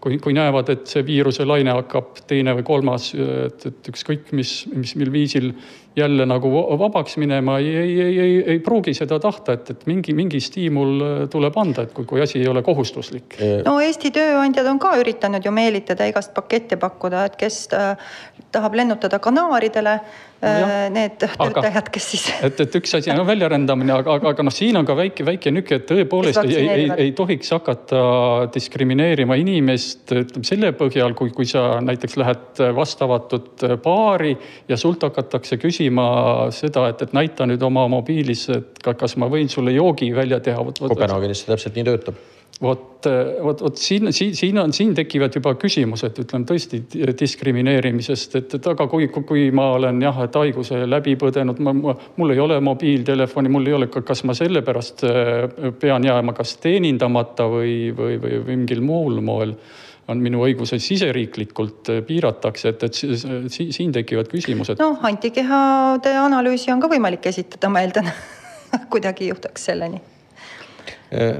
[0.00, 4.54] kui, kui näevad, et see viiruse laine hakkab teine või kolmas, et, et ükskõik mis,
[4.72, 5.52] mis, mil viisil
[5.96, 10.14] jälle nagu vabaks minema, ei, ei, ei, ei, ei pruugi seda tahta, et, et mingi,
[10.14, 13.36] mingi stiimul tuleb anda, et kui, kui asi ei ole kohustuslik.
[13.66, 17.94] no Eesti tööandjad on ka üritanud ju meelitada igast pakette pakkuda, et kes äh,
[18.54, 22.24] tahab lennutada Kanaaridele Äh, need töötajad, kes siis.
[22.46, 25.26] et, et üks asi on no, väljarändamine, aga, aga, aga noh, siin on ka väike,
[25.28, 28.00] väike nüke, et tõepoolest ei, ei, ei tohiks hakata
[28.54, 34.32] diskrimineerima inimest, ütleme selle põhjal, kui, kui sa näiteks lähed vastavatut baari
[34.70, 36.08] ja sult hakatakse küsima
[36.56, 40.64] seda, et, et näita nüüd oma mobiilis, et kas ma võin sulle joogi välja teha.
[40.80, 43.06] Kopenhaagenis see täpselt nii töötab vot,
[43.42, 46.82] vot, vot siin, siin, siin on, siin tekivad juba küsimused, ütleme tõesti
[47.20, 52.42] diskrimineerimisest, et, et aga kui, kui ma olen jah, et haiguse läbi põdenud, mul ei
[52.42, 58.18] ole mobiiltelefoni, mul ei ole, kas ma sellepärast äh, pean jääma kas teenindamata või, või,
[58.20, 59.56] või mingil muul moel
[60.10, 64.80] on minu õigused siseriiklikult äh, piiratakse, et, et siin, siin tekivad küsimused.
[64.82, 68.12] noh, antikehade analüüsi on ka võimalik esitada, ma eeldan
[68.92, 70.02] kuidagi juhtuks selleni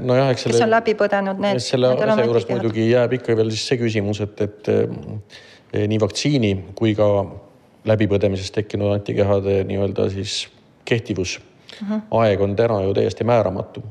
[0.01, 0.57] nojah, eks selle.
[0.57, 1.61] kes on läbi põdenud, need.
[1.63, 6.51] selle asja juures muidugi jääb ikka veel siis see küsimus, et, et eh, nii vaktsiini
[6.75, 7.07] kui ka
[7.87, 10.43] läbipõdemisest tekkinud antikehade nii-öelda siis
[10.85, 12.01] kehtivus mm, -hmm.
[12.19, 13.83] aeg on täna ju täiesti määramatu.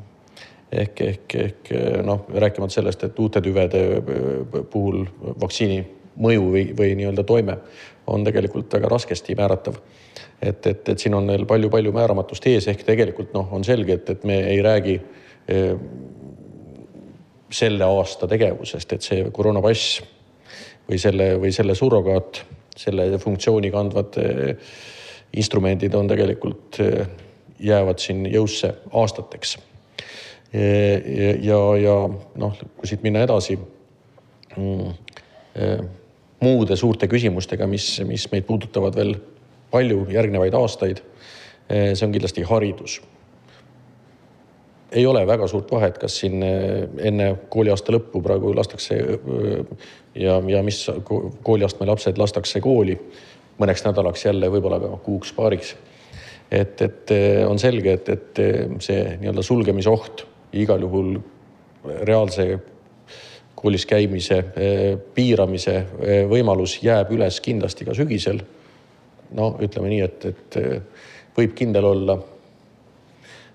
[0.72, 1.70] ehk, ehk, ehk
[2.06, 5.06] noh, rääkimata sellest, et uute tüvede eh, puhul
[5.40, 5.80] vaktsiini
[6.20, 7.56] mõju või, või nii-öelda toime
[8.06, 9.74] on tegelikult väga raskesti määratav.
[10.42, 14.10] et, et, et siin on veel palju-palju määramatust ees, ehk tegelikult noh, on selge, et,
[14.10, 15.28] et me ei räägi Ehm,
[17.50, 20.00] selle aasta tegevusest, et see koroonapass
[20.88, 22.42] või selle või selle surrogaat,
[22.78, 24.70] selle funktsiooni kandvad eh,
[25.38, 27.04] instrumendid on tegelikult, eh,
[27.60, 29.58] jäävad siin jõusse aastateks.
[30.52, 31.96] ja, ja, ja
[32.42, 33.54] noh, kui siit minna edasi
[34.56, 34.88] mm,
[35.54, 35.82] eh,
[36.40, 39.14] muude suurte küsimustega, mis, mis meid puudutavad veel
[39.70, 41.02] palju järgnevaid aastaid.
[41.70, 42.96] see on kindlasti haridus
[44.92, 48.96] ei ole väga suurt vahet, kas siin enne kooliaasta lõppu praegu lastakse
[50.14, 50.82] ja, ja mis
[51.42, 52.96] kooliastme lapsed lastakse kooli
[53.60, 55.74] mõneks nädalaks jälle, võib-olla ka kuuks-paariks.
[56.50, 57.12] et, et
[57.46, 58.40] on selge, et, et
[58.82, 61.18] see nii-öelda sulgemisoht igal juhul
[62.08, 62.46] reaalse
[63.54, 64.40] koolis käimise
[65.14, 65.76] piiramise
[66.28, 68.40] võimalus jääb üles kindlasti ka sügisel.
[69.36, 70.60] no ütleme nii, et, et
[71.36, 72.16] võib kindel olla,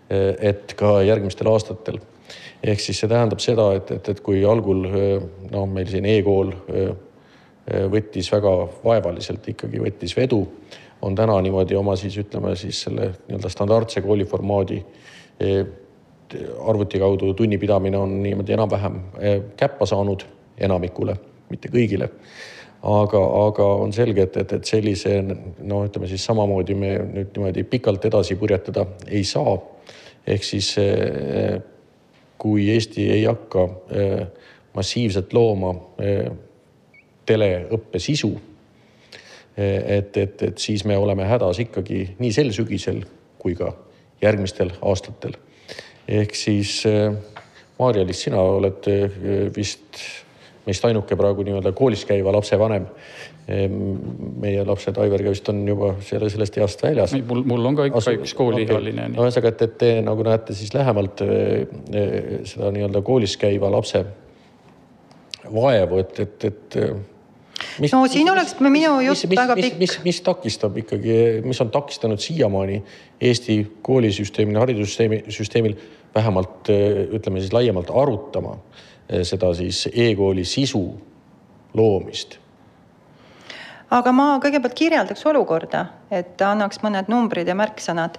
[0.10, 2.00] et ka järgmistel aastatel.
[2.64, 4.86] ehk siis see tähendab seda, et, et, et kui algul
[5.52, 6.54] noh, meil siin e-kool
[7.90, 8.52] võttis väga
[8.84, 10.44] vaevaliselt ikkagi võttis vedu,
[11.02, 14.84] on täna niimoodi oma siis ütleme siis selle nii-öelda standardse kooliformaadi
[16.68, 20.26] arvuti kaudu tunni pidamine on niimoodi enam-vähem eh, käppa saanud
[20.58, 21.16] enamikule,
[21.50, 22.10] mitte kõigile.
[22.86, 27.64] aga, aga on selge, et, et, et sellise no ütleme siis samamoodi me nüüd niimoodi
[27.70, 29.58] pikalt edasi purjetada ei saa.
[30.28, 31.60] Ehk siis eh,
[32.38, 34.26] kui Eesti ei hakka eh,
[34.76, 35.72] massiivselt looma
[37.26, 38.34] teleõppe sisu,
[39.56, 43.00] et, et, et siis me oleme hädas ikkagi nii sel sügisel
[43.40, 43.70] kui ka
[44.20, 45.38] järgmistel aastatel
[46.12, 46.82] ehk siis
[47.80, 48.92] Maarja-Liis, sina oled
[49.56, 50.04] vist
[50.66, 52.86] meist ainuke praegu nii-öelda koolis käiva lapse vanem.
[52.86, 57.14] Ehm, meie lapsed Aivar vist on juba selle, sellest east väljas.
[57.30, 59.14] mul, mul on ka ikka Asu, üks kooliealine okay..
[59.14, 61.68] no ühesõnaga, et, et te nagu näete siis lähemalt äh,
[62.50, 64.02] seda nii-öelda koolis käiva lapse
[65.46, 66.78] vaevu, et, et, et
[67.80, 69.78] mis, no siin mis, oleks mis, minu jutt väga pikk.
[69.78, 72.80] mis, mis, mis takistab ikkagi, mis on takistanud siiamaani
[73.30, 75.78] Eesti koolisüsteemil, haridussüsteemi, süsteemil
[76.16, 76.72] vähemalt
[77.14, 80.82] ütleme siis laiemalt arutama eh, seda siis e-kooli sisu
[81.78, 82.40] loomist?
[83.90, 88.18] Aga ma kõigepealt kirjeldaks olukorda, et annaks mõned numbrid ja märksõnad.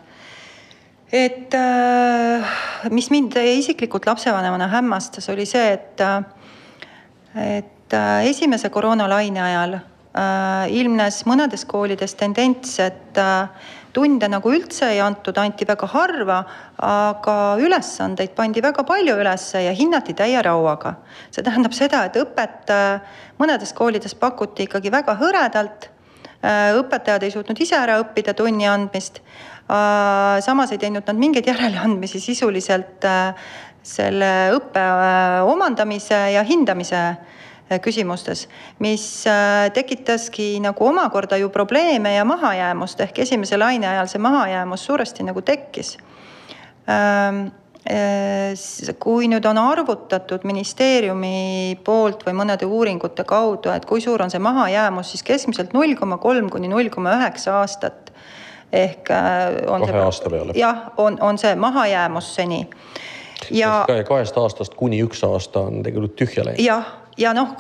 [1.12, 2.56] et äh,
[2.90, 6.00] mis mind isiklikult lapsevanemana hämmastas, oli see, et,
[7.36, 13.46] et et äh, esimese koroonalaine ajal äh, ilmnes mõnedes koolides tendents, et äh,
[13.96, 16.38] tunde nagu üldse ei antud, anti väga harva,
[16.84, 20.96] aga ülesandeid pandi väga palju ülesse ja hinnati täie rauaga.
[21.30, 22.72] see tähendab seda, et õpet
[23.40, 25.90] mõnedes koolides pakuti ikkagi väga hõredalt.
[26.80, 29.22] õpetajad ei suutnud ise ära õppida tunni andmist.
[30.48, 33.06] samas ei teinud nad mingeid järeleandmisi sisuliselt
[33.82, 34.84] selle õppe
[35.46, 37.35] omandamise ja hindamise Äh,
[37.82, 38.46] küsimustes,
[38.78, 44.84] mis äh, tekitaski nagu omakorda ju probleeme ja mahajäämust ehk esimese laine ajal see mahajäämus
[44.86, 45.96] suuresti nagu tekkis.
[46.86, 47.48] Ähm,
[47.90, 54.30] äh, kui nüüd on arvutatud ministeeriumi poolt või mõnede uuringute kaudu, et kui suur on
[54.30, 58.12] see mahajäämus, siis keskmiselt null koma kolm kuni null koma üheksa aastat
[58.72, 59.10] ehk
[59.66, 60.54] on kahe see, aasta peale.
[60.58, 62.66] jah, on, on see mahajäämus seni
[63.50, 66.62] ja kahest aastast kuni üks aasta on tegelikult tühja läinud.
[66.62, 67.54] jah ja noh,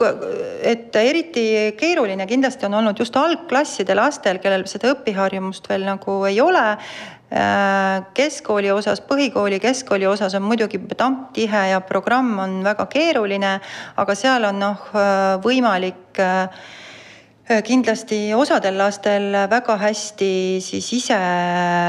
[0.62, 6.40] et eriti keeruline kindlasti on olnud just algklasside lastel, kellel seda õpiharjumust veel nagu ei
[6.40, 6.64] ole.
[8.14, 13.56] keskkooli osas, põhikooli, keskkooli osas on muidugi tamp tihe ja programm on väga keeruline,
[13.96, 14.84] aga seal on noh,
[15.42, 16.48] võimalik Äh,
[17.46, 21.18] kindlasti osadel lastel väga hästi ise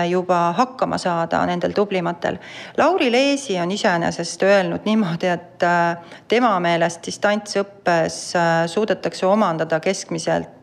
[0.10, 2.38] juba hakkama saada, nendel tublimatel.
[2.78, 10.54] Lauri Leesi on iseenesest öelnud niimoodi, et äh, tema meelest distantsõppes äh, suudetakse omandada keskmiselt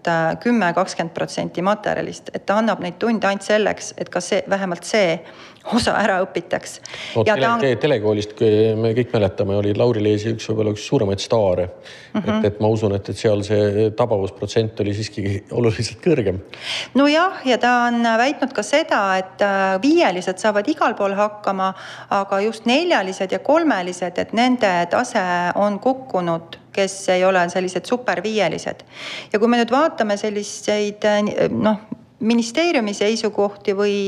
[0.41, 4.85] kümme, kakskümmend protsenti materjalist, et ta annab neid tunde ainult selleks, et ka see, vähemalt
[4.85, 5.17] see
[5.73, 6.79] osa ära õpitaks
[7.15, 7.25] no,.
[7.25, 7.63] Tele, on...
[7.81, 8.41] telekoolist
[8.81, 12.21] me kõik mäletame, oli Lauri Leesi üks võib-olla üks suuremaid staare mm.
[12.21, 12.39] -hmm.
[12.39, 15.25] et, et ma usun, et, et seal see tabavusprotsent oli siiski
[15.59, 16.43] oluliselt kõrgem.
[16.95, 21.73] nojah, ja ta on väitnud ka seda, et äh, viielised saavad igal pool hakkama,
[22.11, 25.25] aga just neljalised ja kolmelised, et nende tase
[25.55, 28.81] on kukkunud kes ei ole sellised superviielised.
[29.33, 31.07] ja kui me nüüd vaatame selliseid
[31.55, 31.79] noh,
[32.21, 33.99] ministeeriumi seisukohti või,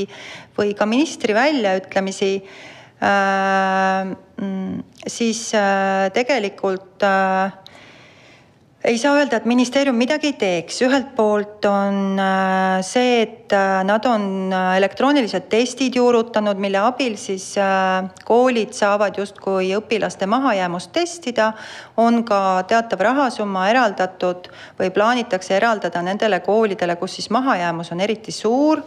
[0.57, 2.31] või ka ministri väljaütlemisi
[3.03, 7.51] äh,, mm, siis äh, tegelikult äh,
[8.87, 13.81] ei saa öelda, et ministeerium midagi ei teeks, ühelt poolt on äh, see, et äh,
[13.83, 17.49] nad on äh, elektroonilised testid juurutanud, mille abil siis
[18.27, 21.51] koolid saavad justkui õpilaste mahajäämust testida.
[21.97, 24.47] on ka teatav rahasumma eraldatud
[24.79, 28.81] või plaanitakse eraldada nendele koolidele, kus siis mahajäämus on eriti suur.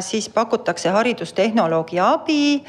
[0.00, 2.64] siis pakutakse haridustehnoloogi abi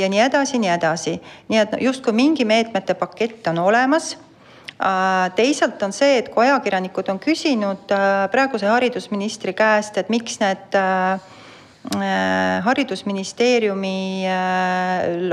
[0.00, 1.16] ja nii edasi, nii edasi,
[1.48, 4.16] nii et justkui mingi meetmete pakett on olemas
[5.36, 10.78] teisalt on see, et kui ajakirjanikud on küsinud äh, praeguse haridusministri käest, et miks need
[10.78, 11.32] äh,
[12.62, 14.24] haridusministeeriumi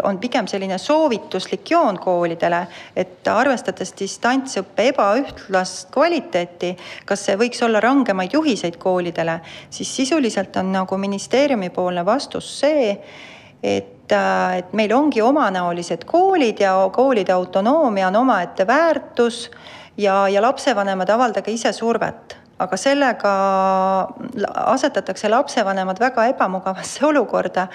[0.04, 2.64] on pigem selline soovituslik joon koolidele,
[2.98, 6.72] et arvestades distantsõppe ebaühtlast kvaliteeti,
[7.06, 9.38] kas see võiks olla rangemaid juhiseid koolidele,
[9.70, 12.98] siis sisuliselt on nagu ministeeriumipoolne vastus see,
[13.62, 19.52] et, et meil ongi omanäolised koolid ja koolide autonoomia on omaette väärtus
[19.98, 23.34] ja, ja lapsevanemad, avaldage ise survet aga sellega
[24.68, 27.68] asetatakse lapsevanemad väga ebamugavasse olukorda.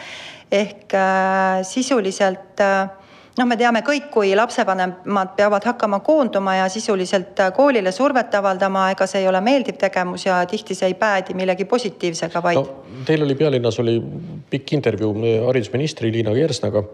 [0.53, 2.89] ehk äh, sisuliselt äh,
[3.39, 8.89] noh, me teame kõik, kui lapsevanemad peavad hakkama koonduma ja sisuliselt äh, koolile survet avaldama,
[8.95, 12.81] ega see ei ole meeldiv tegevus ja tihti see ei päädi millegi positiivsega, vaid no,.
[13.05, 13.99] Teil oli pealinnas oli
[14.51, 15.15] pikk intervjuu
[15.47, 16.85] haridusministri Liina Kersnaga,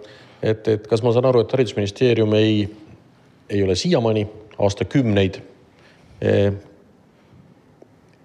[0.42, 2.64] et, et kas ma saan aru, et haridusministeerium ei,
[3.50, 4.26] ei ole siiamaani
[4.58, 5.40] aastakümneid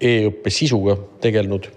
[0.00, 1.68] e-õppe sisuga tegelenud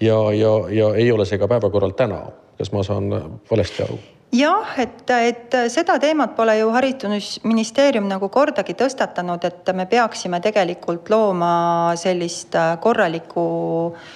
[0.00, 2.26] ja, ja, ja ei ole see ka päevakorral täna.
[2.58, 3.10] kas ma saan
[3.50, 3.98] valesti aru?
[4.34, 11.10] Jah, et, et seda teemat pole ju haridusministeerium nagu kordagi tõstatanud, et me peaksime tegelikult
[11.12, 13.46] looma sellist korralikku
[13.94, 14.14] äh,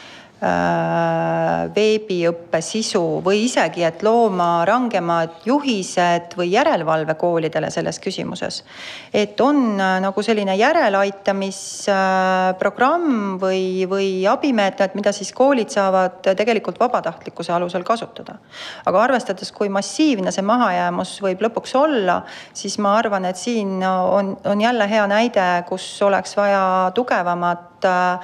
[1.75, 8.65] veebiõppe sisu või isegi, et looma rangemad juhised või järelevalve koolidele selles küsimuses.
[9.13, 17.53] et on äh, nagu selline järeleaitamisprogramm või, või abimeetmed, mida siis koolid saavad tegelikult vabatahtlikkuse
[17.53, 18.35] alusel kasutada.
[18.87, 22.23] aga arvestades, kui massiivne see mahajäämus võib lõpuks olla,
[22.55, 28.21] siis ma arvan, et siin on, on jälle hea näide, kus oleks vaja tugevamat äh,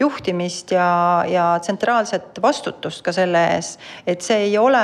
[0.00, 3.74] juhtimist ja, ja tsentraalset vastutust ka selle ees,
[4.06, 4.82] et see ei ole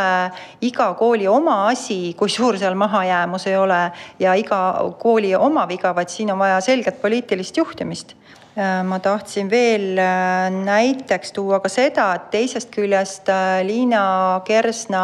[0.67, 3.81] iga kooli oma asi, kui suur seal mahajäämus ei ole
[4.21, 4.61] ja iga
[5.01, 8.17] kooli oma viga, vaid siin on vaja selget poliitilist juhtimist.
[8.57, 15.03] Ma tahtsin veel äh, näiteks tuua ka seda, et teisest küljest äh, Liina Kersna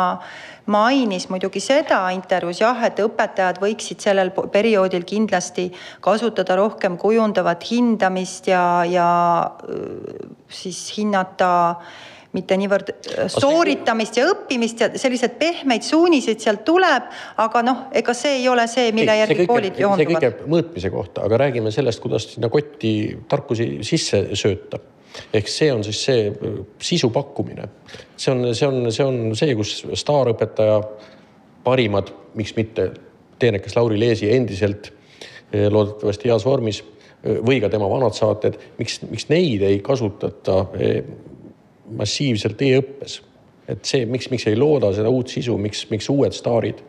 [0.72, 5.68] mainis muidugi seda intervjuus jah, et õpetajad võiksid sellel perioodil kindlasti
[6.04, 9.08] kasutada rohkem kujundavat hindamist ja, ja
[10.52, 11.52] siis hinnata
[12.32, 12.92] mitte niivõrd
[13.32, 17.10] sooritamist ja õppimist ja selliseid pehmeid suuniseid sealt tuleb,
[17.44, 20.00] aga noh, ega see ei ole see, mille ei, järgi koolid joonduvad.
[20.00, 22.94] see kõik käib mõõtmise kohta, aga räägime sellest, kuidas sinna kotti
[23.28, 24.80] tarkusi sisse sööta
[25.34, 27.68] ehk see on siis see äh, sisu pakkumine.
[28.16, 30.80] see on, see on, see on see, kus staarõpetaja,
[31.64, 32.90] parimad, miks mitte
[33.42, 39.00] teenekas Lauri Leesi endiselt äh, loodetavasti heas vormis äh, või ka tema vanad saated, miks,
[39.10, 40.64] miks neid ei kasutata
[41.92, 43.20] massiivselt e-õppes?
[43.70, 46.82] et see, miks, miks ei looda seda uut sisu, miks, miks uued staarid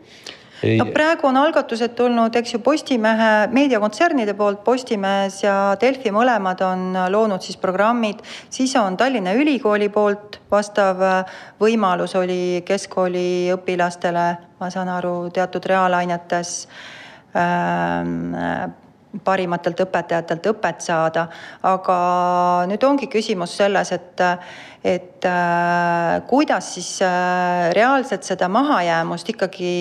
[0.64, 0.78] ei...
[0.80, 6.86] no praegu on algatused tulnud, eks ju, Postimehe meediakontsernide poolt, Postimees ja Delfi mõlemad on
[7.12, 8.22] loonud siis programmid,
[8.52, 11.02] siis on Tallinna Ülikooli poolt vastav
[11.60, 14.28] võimalus oli keskkooli õpilastele,
[14.60, 16.56] ma saan aru, teatud reaalainetes
[17.36, 18.32] ähm,
[19.24, 21.28] parimatelt õpetajatelt õpet saada.
[21.62, 21.96] aga
[22.70, 24.20] nüüd ongi küsimus selles, et,
[24.84, 29.72] et äh, kuidas siis äh, reaalselt seda mahajäämust ikkagi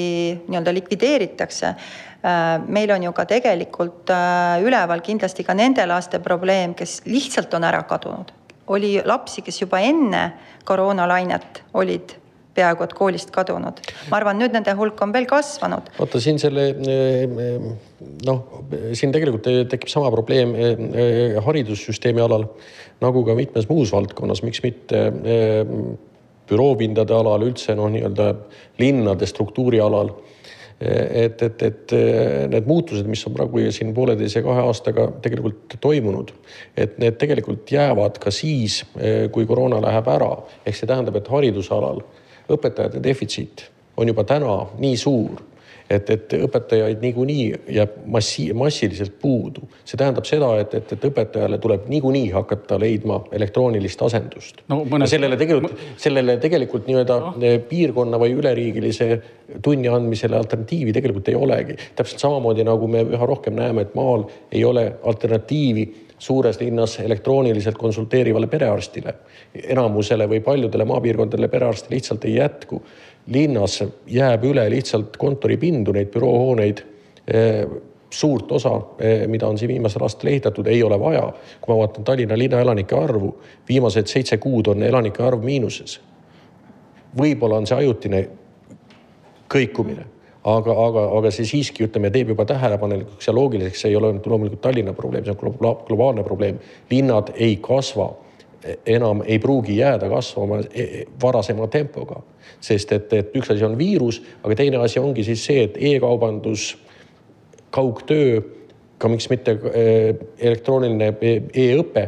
[0.48, 2.62] nii-öelda likvideeritakse äh,.
[2.68, 7.64] meil on ju ka tegelikult äh, üleval kindlasti ka nende laste probleem, kes lihtsalt on
[7.64, 8.32] ära kadunud.
[8.68, 10.34] oli lapsi, kes juba enne
[10.66, 12.23] koroonalainet olid
[12.56, 13.82] peaaegu et koolist kadunud.
[14.12, 15.92] ma arvan, nüüd nende hulk on veel kasvanud.
[15.98, 16.70] vaata siin selle
[18.28, 18.44] noh,
[18.94, 20.56] siin tegelikult tekib sama probleem
[21.46, 22.48] haridussüsteemi alal
[23.04, 25.06] nagu ka mitmes muus valdkonnas, miks mitte
[26.50, 28.34] büroopindade alal üldse noh, nii-öelda
[28.82, 30.14] linnade struktuuri alal
[30.84, 31.94] et, et, et
[32.52, 36.34] need muutused, mis on praegu siin pooleteise, kahe aastaga tegelikult toimunud,
[36.76, 38.82] et need tegelikult jäävad ka siis,
[39.32, 40.34] kui koroona läheb ära.
[40.66, 42.04] ehk see tähendab, et haridusalal
[42.50, 45.42] õpetajate defitsiit on juba täna nii suur,
[45.90, 47.44] et, et õpetajaid niikuinii
[47.76, 49.68] jääb massi, massiliselt puudu.
[49.86, 54.82] see tähendab seda, et, et, et õpetajale tuleb niikuinii hakata leidma elektroonilist asendust no,.
[54.90, 55.12] Mõnes...
[55.14, 57.34] sellele tegelikult, sellele tegelikult nii-öelda no.
[57.70, 59.10] piirkonna või üleriigilise
[59.62, 61.78] tunni andmisele alternatiivi tegelikult ei olegi.
[61.96, 65.88] täpselt samamoodi nagu me üha rohkem näeme, et maal ei ole alternatiivi
[66.24, 69.14] suures linnas elektrooniliselt konsulteerivale perearstile.
[69.64, 72.82] enamusele või paljudele maapiirkondadele perearsti lihtsalt ei jätku.
[73.28, 76.84] linnas jääb üle lihtsalt kontoripindu, neid büroohooneid
[77.28, 77.66] eh,
[78.10, 81.34] suurt osa, eh, mida on siin viimasel aastal ehitatud, ei ole vaja.
[81.62, 83.36] kui ma vaatan Tallinna linna elanike arvu,
[83.70, 86.00] viimased seitse kuud on elanike arv miinuses.
[87.18, 88.28] võib-olla on see ajutine
[89.50, 90.06] kõikumine
[90.44, 94.62] aga, aga, aga see siiski ütleme, teeb juba tähelepanelikuks ja loogiliseks, see ei ole loomulikult
[94.62, 96.60] Tallinna probleem, see on globaalne probleem.
[96.92, 98.12] linnad ei kasva
[98.86, 102.22] enam ei pruugi jääda kasvama e, e, varasema tempoga.
[102.64, 106.78] sest et, et üks asi on viirus, aga teine asi ongi siis see, et e-kaubandus,
[107.76, 108.40] kaugtöö,
[108.98, 109.84] ka miks mitte e,
[110.40, 111.10] elektrooniline
[111.52, 112.06] e-õpe,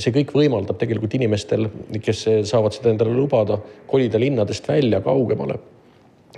[0.00, 1.68] see kõik võimaldab tegelikult inimestel,
[2.04, 3.58] kes saavad seda endale lubada,
[3.90, 5.58] kolida linnadest välja kaugemale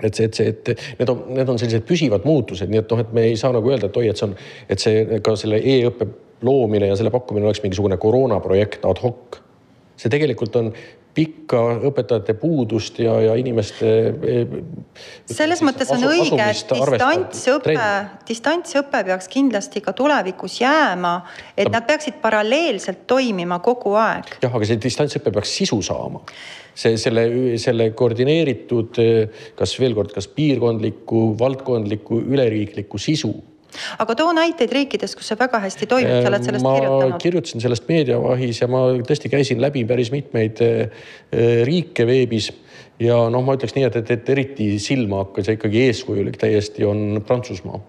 [0.03, 0.71] et see, et see, et
[1.01, 3.73] need on, need on sellised püsivad muutused, nii et noh, et me ei saa nagu
[3.73, 4.37] öelda, et oi, et see on,
[4.71, 6.09] et see ka selle e-õppe
[6.47, 9.41] loomine ja selle pakkumine oleks mingisugune koroonaprojekt ad hoc.
[10.01, 10.71] see tegelikult on
[11.15, 11.59] pikka
[11.91, 13.89] õpetajate puudust ja, ja inimeste.
[15.27, 17.75] selles mõttes on õige, et distantsõpe,
[18.29, 21.15] distantsõpe peaks kindlasti ka tulevikus jääma,
[21.59, 24.39] et nad peaksid paralleelselt toimima kogu aeg.
[24.43, 26.23] jah, aga see distantsõpe peaks sisu saama
[26.75, 27.27] see, selle,
[27.61, 29.01] selle koordineeritud,
[29.59, 33.35] kas veel kord, kas piirkondliku, valdkondliku, üleriikliku sisu
[34.03, 37.13] aga too näiteid riikidest, kus see väga hästi toimib, sa oled sellest ma kirjutanud.
[37.13, 41.05] ma kirjutasin sellest Meediavahis ja ma tõesti käisin läbi päris mitmeid eh,
[41.69, 42.51] riike veebis
[43.03, 46.87] ja noh, ma ütleks nii, et, et, et eriti silma hakkas ja ikkagi eeskujulik täiesti
[46.89, 47.81] on Prantsusmaa.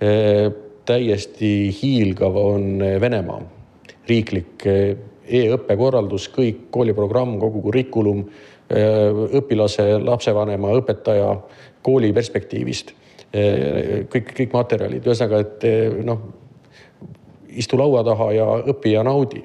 [0.00, 0.46] Eh,
[0.86, 3.42] täiesti hiilgav on Venemaa
[4.08, 8.24] riiklik eh, e-õppekorraldus, kõik kooliprogramm, kogu kurikulum
[9.40, 11.28] õpilase, lapsevanema, õpetaja,
[11.86, 12.92] kooli perspektiivist.
[14.10, 15.66] kõik, kõik materjalid, ühesõnaga, et
[16.06, 16.20] noh,
[17.54, 19.42] istu laua taha ja õpi ja naudi.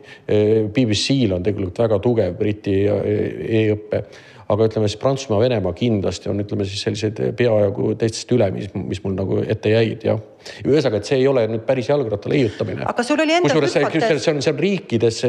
[0.74, 4.04] BBC-l on tegelikult väga tugev Briti e-õpe
[4.52, 9.02] aga ütleme siis Prantsusmaa, Venemaa kindlasti on, ütleme siis sellised peajagu teistest üle, mis, mis
[9.04, 10.20] mul nagu ette jäid, jah.
[10.66, 12.86] Ühesõnaga, et see ei ole nüüd päris jalgratta leiutamine.
[12.90, 14.10] aga sul oli endal hüpotees.
[14.24, 15.22] see on, see on riikides,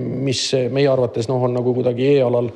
[0.00, 0.42] mis
[0.74, 2.50] meie arvates noh, on nagu kuidagi e-alal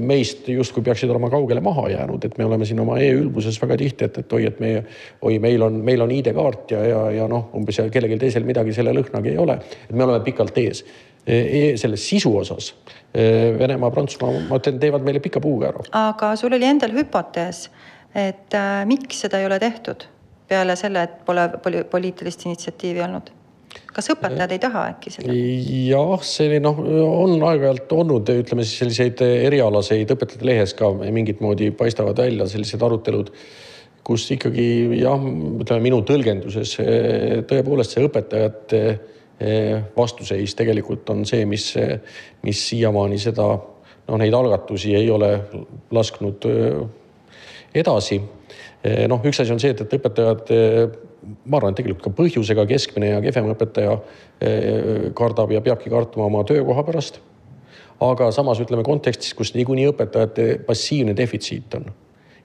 [0.00, 4.08] meist justkui peaksid olema kaugele maha jäänud, et me oleme siin oma e-ülbuses väga tihti,
[4.10, 4.82] et, et oi, et meie,
[5.22, 8.94] oi, meil on, meil on ID-kaart ja, ja, ja noh, umbes kellelgi teisel midagi selle
[8.96, 9.60] lõhnagi ei ole.
[9.88, 10.84] et me oleme pikalt ees
[11.26, 11.76] e.
[11.80, 12.72] selle sisu osas
[13.58, 15.84] Venemaa, Prantsusmaa, ma ütlen, teevad meile pika puuga ära.
[16.06, 17.66] aga sul oli endal hüpotees,
[18.14, 20.06] et äh, miks seda ei ole tehtud
[20.50, 23.30] peale selle, et pole poli poliitilist initsiatiivi olnud?
[23.94, 25.34] kas õpetajad ei taha äkki seda?
[25.86, 26.78] jah, see noh,
[27.22, 32.82] on aeg-ajalt olnud, ütleme siis selliseid erialaseid õpetajate lehes ka mingit moodi paistavad välja sellised
[32.82, 33.30] arutelud,
[34.06, 34.66] kus ikkagi
[34.98, 35.22] jah,
[35.62, 36.76] ütleme minu tõlgenduses
[37.50, 38.84] tõepoolest see õpetajate
[39.40, 41.70] Eh, vastuseis tegelikult on see, mis,
[42.44, 45.30] mis siiamaani seda, noh, neid algatusi ei ole
[45.96, 46.82] lasknud eh,
[47.80, 48.18] edasi.
[48.84, 50.52] Eh, noh, üks asi on see, et, et õpetajad,
[51.44, 53.98] ma arvan, et tegelikult ka põhjusega keskmine ja kehvem õpetaja
[55.16, 57.20] kardab ja peabki kartma oma töökoha pärast.
[58.00, 61.90] aga samas ütleme kontekstis, kus niikuinii õpetajate passiivne defitsiit on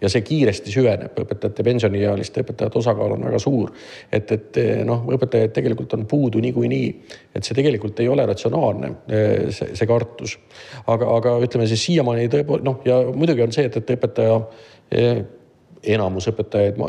[0.01, 3.71] ja see kiiresti süveneb, õpetajate pensioniealiste õpetajate osakaal on väga suur.
[4.11, 6.89] et, et noh, õpetajaid tegelikult on puudu niikuinii,
[7.35, 8.91] et see tegelikult ei ole ratsionaalne,
[9.55, 10.37] see, see kartus.
[10.87, 14.39] aga, aga ütleme siis siiamaani tõepoolest noh, ja muidugi on see, et, et õpetaja
[15.93, 16.79] enamus õpetajaid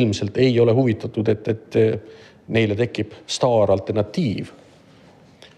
[0.00, 1.78] ilmselt ei ole huvitatud, et, et
[2.48, 4.54] neile tekib staaralternatiiv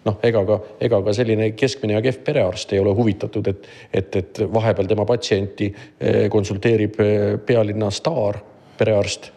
[0.07, 4.17] noh, ega ka, ega ka selline keskmine ja kehv perearst ei ole huvitatud, et, et,
[4.23, 8.41] et vahepeal tema patsienti eh, konsulteerib eh, pealinna staar
[8.79, 9.31] perearst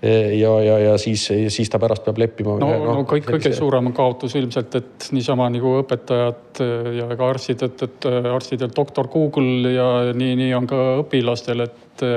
[0.00, 2.56] eh, ja, ja, ja siis, siis ta pärast peab leppima.
[2.62, 6.62] no, no, no kõik, kõige suurem kaotus ilmselt, et niisama nagu õpetajad
[6.96, 12.08] ja ka arstid, et, et arstidel doktor Google ja nii, nii on ka õpilastel, et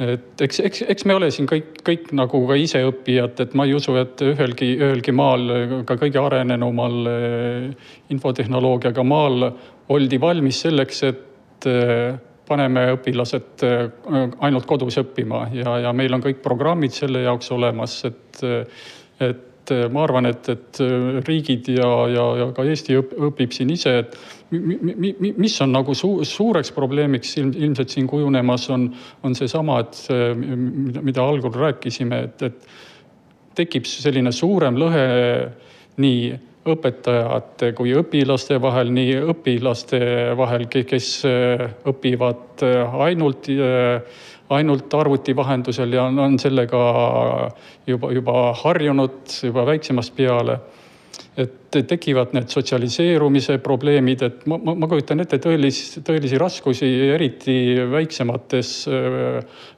[0.00, 3.74] et eks, eks, eks me ole siin kõik, kõik nagu ka iseõppijad, et ma ei
[3.76, 5.52] usu, et ühelgi, ühelgi maal,
[5.88, 9.50] ka kõige arenenumal eh, infotehnoloogiaga maal
[9.92, 12.08] oldi valmis selleks, et eh,
[12.48, 13.84] paneme õpilased eh,
[14.46, 18.44] ainult kodus õppima ja, ja meil on kõik programmid selle jaoks olemas, et,
[19.20, 20.80] et ma arvan, et, et
[21.28, 24.16] riigid ja, ja, ja ka Eesti õpib siin ise, et
[24.50, 28.88] mis on nagu su suureks probleemiks ilm, ilmselt siin kujunemas on,
[29.22, 30.00] on seesama, et
[31.02, 35.04] mida algul rääkisime, et, et tekib selline suurem lõhe
[36.00, 36.32] nii
[36.70, 40.00] õpetajate kui õpilaste vahel, nii õpilaste
[40.36, 41.12] vahel, kes
[41.88, 42.66] õpivad
[43.06, 43.48] ainult
[44.50, 46.80] ainult arvuti vahendusel ja on, on sellega
[47.86, 50.58] juba, juba harjunud juba väiksemast peale.
[51.40, 57.56] Et tekivad need sotsialiseerumise probleemid, et ma, ma, ma kujutan ette tõelisi, tõelisi raskusi, eriti
[57.90, 58.72] väiksemates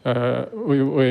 [0.03, 1.11] või, või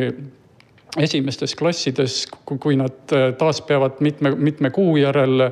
[1.01, 5.47] esimestes klassides, kui nad taas peavad mitme, mitme kuu järel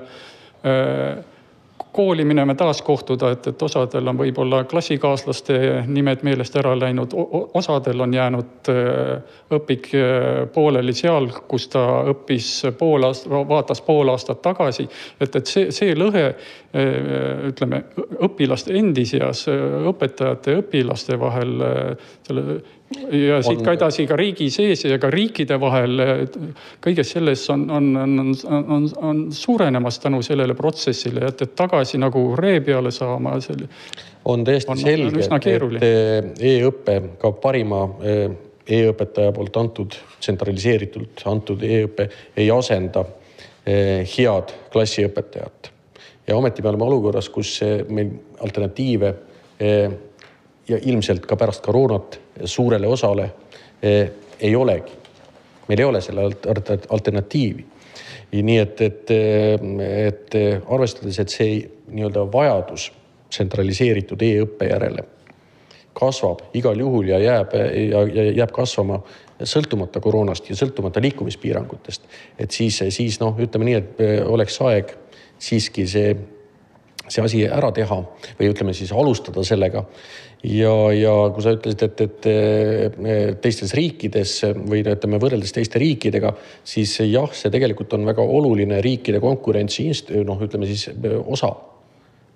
[1.99, 5.57] kooli minema taas kohtuda, et, et osadel on võib-olla klassikaaslaste
[5.91, 7.11] nimed meelest ära läinud,
[7.59, 8.69] osadel on jäänud
[9.57, 9.89] õpik
[10.55, 11.83] pooleli seal, kus ta
[12.13, 12.47] õppis
[12.79, 14.87] pool aastat, vaatas pool aastat tagasi.
[15.19, 16.23] et, et see, see lõhe
[17.51, 17.83] ütleme
[18.29, 19.43] õpilaste endi seas,
[19.91, 21.57] õpetajate ja õpilaste vahel
[22.23, 22.61] selle
[23.11, 26.01] ja siit ka edasi ka riigi sees ja ka riikide vahel.
[26.81, 32.23] kõiges selles on, on, on, on, on suurenemas tänu sellele protsessile, et, et tagasi nagu
[32.39, 33.37] ree peale saama.
[34.25, 35.25] on täiesti on, selge,
[35.81, 38.27] et e-õpe ka parima eh,
[38.69, 43.05] e-õpetaja poolt antud, tsentraliseeritult antud e-õpe ei asenda
[43.65, 45.71] eh, head klassiõpetajat.
[46.27, 47.59] ja ometi me oleme olukorras, kus
[47.89, 49.15] meil alternatiive
[50.69, 53.29] ja ilmselt ka pärast koroonat suurele osale
[53.81, 54.91] eh, ei olegi.
[55.67, 56.21] meil ei ole selle
[56.89, 57.65] alternatiivi.
[58.31, 59.11] nii et, et,
[59.89, 60.35] et
[60.69, 61.55] arvestades, et see
[61.89, 62.91] nii-öelda vajadus
[63.29, 65.05] tsentraliseeritud e-õppe järele
[65.99, 69.01] kasvab igal juhul ja jääb ja, ja jääb kasvama
[69.43, 72.03] sõltumata koroonast ja sõltumata liikumispiirangutest.
[72.39, 74.93] et siis, siis noh, ütleme nii, et oleks aeg
[75.39, 76.15] siiski see,
[77.09, 77.99] see asi ära teha
[78.39, 79.83] või ütleme siis alustada sellega.
[80.39, 86.31] Ja, ja kui sa ütlesid, et, et teistes riikides või ütleme võrreldes teiste riikidega,
[86.63, 89.89] siis jah, see tegelikult on väga oluline riikide konkurentsi
[90.23, 90.87] noh, ütleme siis
[91.25, 91.51] osa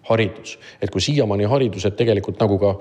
[0.09, 2.73] haridus, et kui siiamaani haridused tegelikult nagu ka,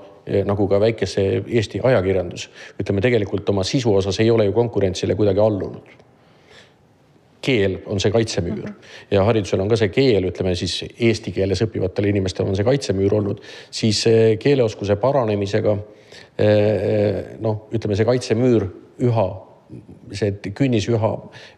[0.43, 2.49] nagu ka väikese Eesti ajakirjandus,
[2.83, 6.03] ütleme tegelikult oma sisu osas ei ole ju konkurentsile kuidagi allunud
[7.43, 8.71] keel on see kaitsemüür.
[9.11, 13.17] Ja haridusel on ka see keel, ütleme siis eesti keeles õppivatel inimestel on see kaitsemüür
[13.19, 13.41] olnud,
[13.73, 14.03] siis
[14.39, 15.77] keeleoskuse paranemisega
[16.37, 18.69] eh, noh, ütleme see kaitsemüür
[19.03, 19.27] üha
[20.13, 21.09] see künnis üha,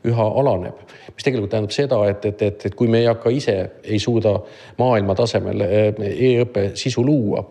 [0.08, 0.78] üha alaneb,
[1.12, 4.38] mis tegelikult tähendab seda, et, et, et, et kui me ei hakka ise, ei suuda
[4.80, 7.44] maailma tasemel eh, e-õppe sisu luua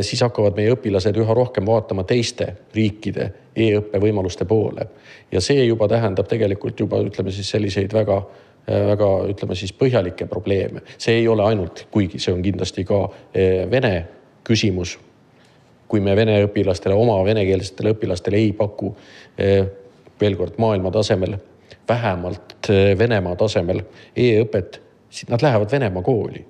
[0.00, 4.86] siis hakkavad meie õpilased üha rohkem vaatama teiste riikide e-õppe võimaluste poole.
[5.32, 8.18] ja see juba tähendab tegelikult juba ütleme siis selliseid väga,
[8.68, 10.80] eh, väga ütleme siis põhjalikke probleeme.
[10.98, 14.08] see ei ole ainult, kuigi see on kindlasti ka eh, vene
[14.44, 14.98] küsimus.
[15.88, 18.94] kui me vene õpilastele, oma venekeelsetele õpilastele ei paku
[20.20, 21.36] veel kord maailma tasemel,
[21.88, 23.82] vähemalt Venemaa tasemel
[24.16, 24.78] e-õpet,
[25.10, 26.46] siis nad lähevad Venemaa kooli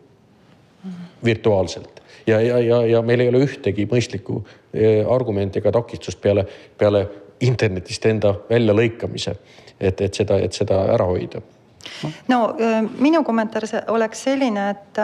[1.25, 1.92] virtuaalselt
[2.27, 4.43] ja, ja, ja, ja meil ei ole ühtegi mõistlikku
[4.75, 6.47] eh, argumenti ega takistust peale,
[6.79, 7.07] peale
[7.43, 9.35] internetist enda väljalõikamise,
[9.81, 11.43] et, et seda, et seda ära hoida.
[12.29, 15.03] no eh, minu kommentaar oleks selline, et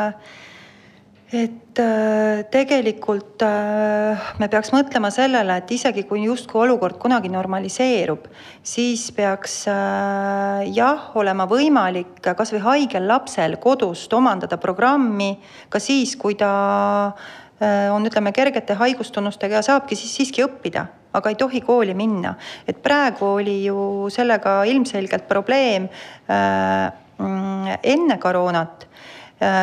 [1.31, 8.25] et äh, tegelikult äh, me peaks mõtlema sellele, et isegi kui justkui olukord kunagi normaliseerub,
[8.65, 15.35] siis peaks äh, jah, olema võimalik kasvõi haigel lapsel kodust omandada programmi
[15.69, 17.13] ka siis, kui ta
[17.59, 20.85] on, ütleme, kergete haigustunnustega ja saabki siis siiski õppida,
[21.19, 22.37] aga ei tohi kooli minna.
[22.71, 25.89] et praegu oli ju sellega ilmselgelt probleem
[26.29, 29.18] mm, enne koroonat Äh,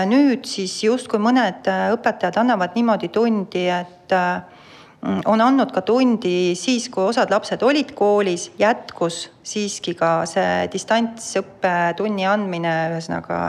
[0.07, 4.39] nüüd siis justkui mõned äh, õpetajad annavad niimoodi tundi, et äh,
[5.27, 11.93] on andnud ka tundi siis, kui osad lapsed olid koolis, jätkus siiski ka see distantsõppe
[11.99, 13.41] tunni andmine ühesõnaga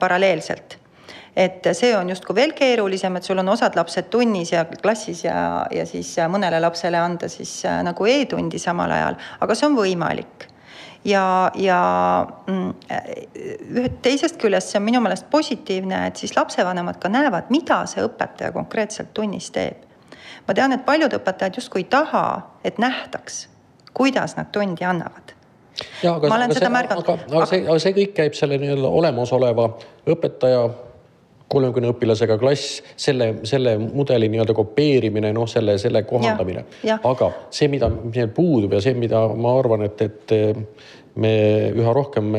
[0.00, 0.76] paralleelselt.
[1.36, 5.64] Et see on justkui veel keerulisem, et sul on osad lapsed tunnis ja klassis ja,
[5.72, 10.48] ja siis mõnele lapsele anda siis nagu e-tundi samal ajal, aga see on võimalik
[11.04, 11.80] ja, ja
[12.46, 12.74] mm,
[14.02, 18.52] teisest küljest see on minu meelest positiivne, et siis lapsevanemad ka näevad, mida see õpetaja
[18.56, 19.86] konkreetselt tunnis teeb.
[20.48, 22.24] ma tean, et paljud õpetajad justkui ei taha,
[22.64, 23.48] et nähtaks,
[23.94, 25.34] kuidas nad tundi annavad.
[26.02, 27.00] ja aga, aga, see, aga,
[27.32, 29.70] aga see, aga see kõik käib selle nii-öelda olemasoleva
[30.06, 30.68] õpetaja
[31.50, 36.64] kolmekümne õpilasega klass, selle, selle mudeli nii-öelda kopeerimine, noh, selle, selle kohandamine.
[36.96, 40.36] aga see, mida meil puudub ja see, mida ma arvan, et, et
[41.20, 41.34] me
[41.74, 42.30] üha rohkem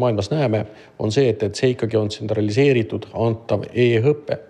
[0.00, 0.64] maailmas näeme,
[0.98, 4.40] on see, et, et see ikkagi on tsentraliseeritud antav e-õpe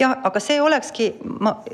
[0.00, 1.10] jah, aga see olekski,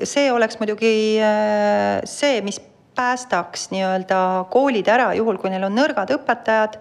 [0.05, 2.61] see oleks muidugi äh, see, mis
[2.97, 4.19] päästaks nii-öelda
[4.51, 6.79] koolid ära, juhul kui neil on nõrgad õpetajad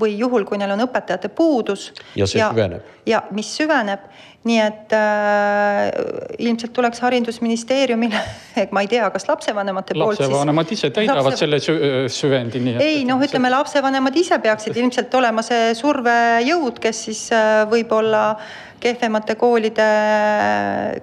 [0.00, 1.90] või juhul, kui neil on õpetajate puudus.
[2.16, 2.86] ja see ja, süveneb.
[3.06, 4.06] ja mis süveneb,
[4.48, 5.90] nii et äh,
[6.42, 8.22] ilmselt tuleks haridusministeeriumile
[8.74, 10.26] ma ei tea, kas lapsevanemate poolt siis.
[10.26, 11.44] lapsevanemad ise täidavad lapse...
[11.44, 11.76] selle sü
[12.12, 12.84] süvendi, nii et.
[12.86, 18.24] ei noh, ütleme lapsevanemad ise peaksid ilmselt olema see survejõud, kes siis äh, võib-olla
[18.82, 19.86] kehvemate koolide,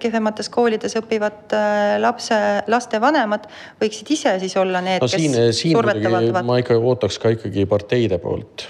[0.03, 2.39] kehvemates koolides õppivad äh, lapse,
[2.71, 3.47] laste vanemad
[3.79, 6.43] võiksid ise siis olla need no,, kes siin, siin survetavad.
[6.43, 8.67] ma ikka ootaks ka ikkagi parteide poolt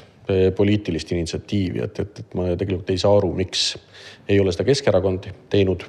[0.55, 3.71] poliitilist initsiatiivi, et, et, et ma tegelikult ei saa aru, miks
[4.30, 5.88] ei ole seda Keskerakond teinud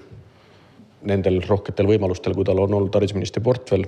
[1.06, 3.86] nendel rohketel võimalustel, kui tal on olnud haridusministri portfell.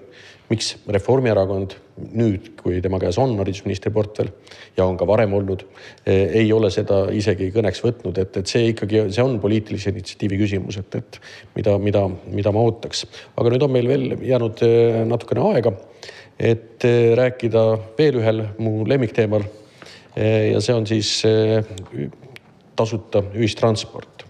[0.50, 1.74] miks Reformierakond
[2.12, 4.32] nüüd, kui tema käes on haridusministri portfell
[4.76, 5.64] ja on ka varem olnud,
[6.04, 10.40] eh, ei ole seda isegi kõneks võtnud, et, et see ikkagi, see on poliitilise initsiatiivi
[10.42, 11.20] küsimus, et, et
[11.56, 13.06] mida, mida, mida ma ootaks.
[13.36, 15.72] aga nüüd on meil veel jäänud eh, natukene aega,
[16.38, 17.66] et eh, rääkida
[17.98, 19.44] veel ühel mu lemmikteemal.
[20.16, 21.22] Ja see on siis
[22.76, 24.26] tasuta ühistransport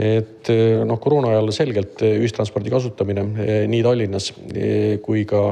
[0.00, 4.32] et eh, noh, koroona ajal selgelt eh, ühistranspordi kasutamine eh, nii Tallinnas
[5.04, 5.44] kui ka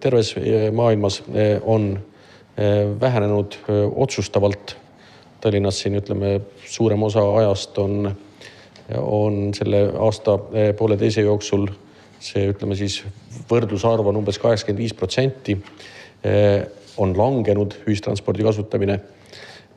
[0.00, 0.30] terves
[0.74, 1.18] maailmas
[1.68, 1.90] on
[3.00, 4.72] vähenenud otsustavalt.
[5.44, 6.32] Tallinnas siin ütleme,
[6.66, 8.08] suurem osa ajast on,
[8.96, 10.38] on selle aasta
[10.80, 11.68] pooleteise jooksul
[12.16, 13.02] see, ütleme siis
[13.52, 15.58] võrdlusarv on umbes kaheksakümmend viis protsenti
[17.00, 19.00] on langenud ühistranspordi kasutamine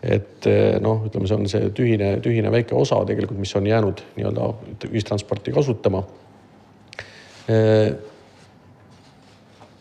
[0.03, 4.03] et eh, noh, ütleme, see on see tühine, tühine väike osa tegelikult, mis on jäänud
[4.17, 4.49] nii-öelda
[4.89, 6.03] ühistransporti kasutama.
[7.47, 7.93] Eh,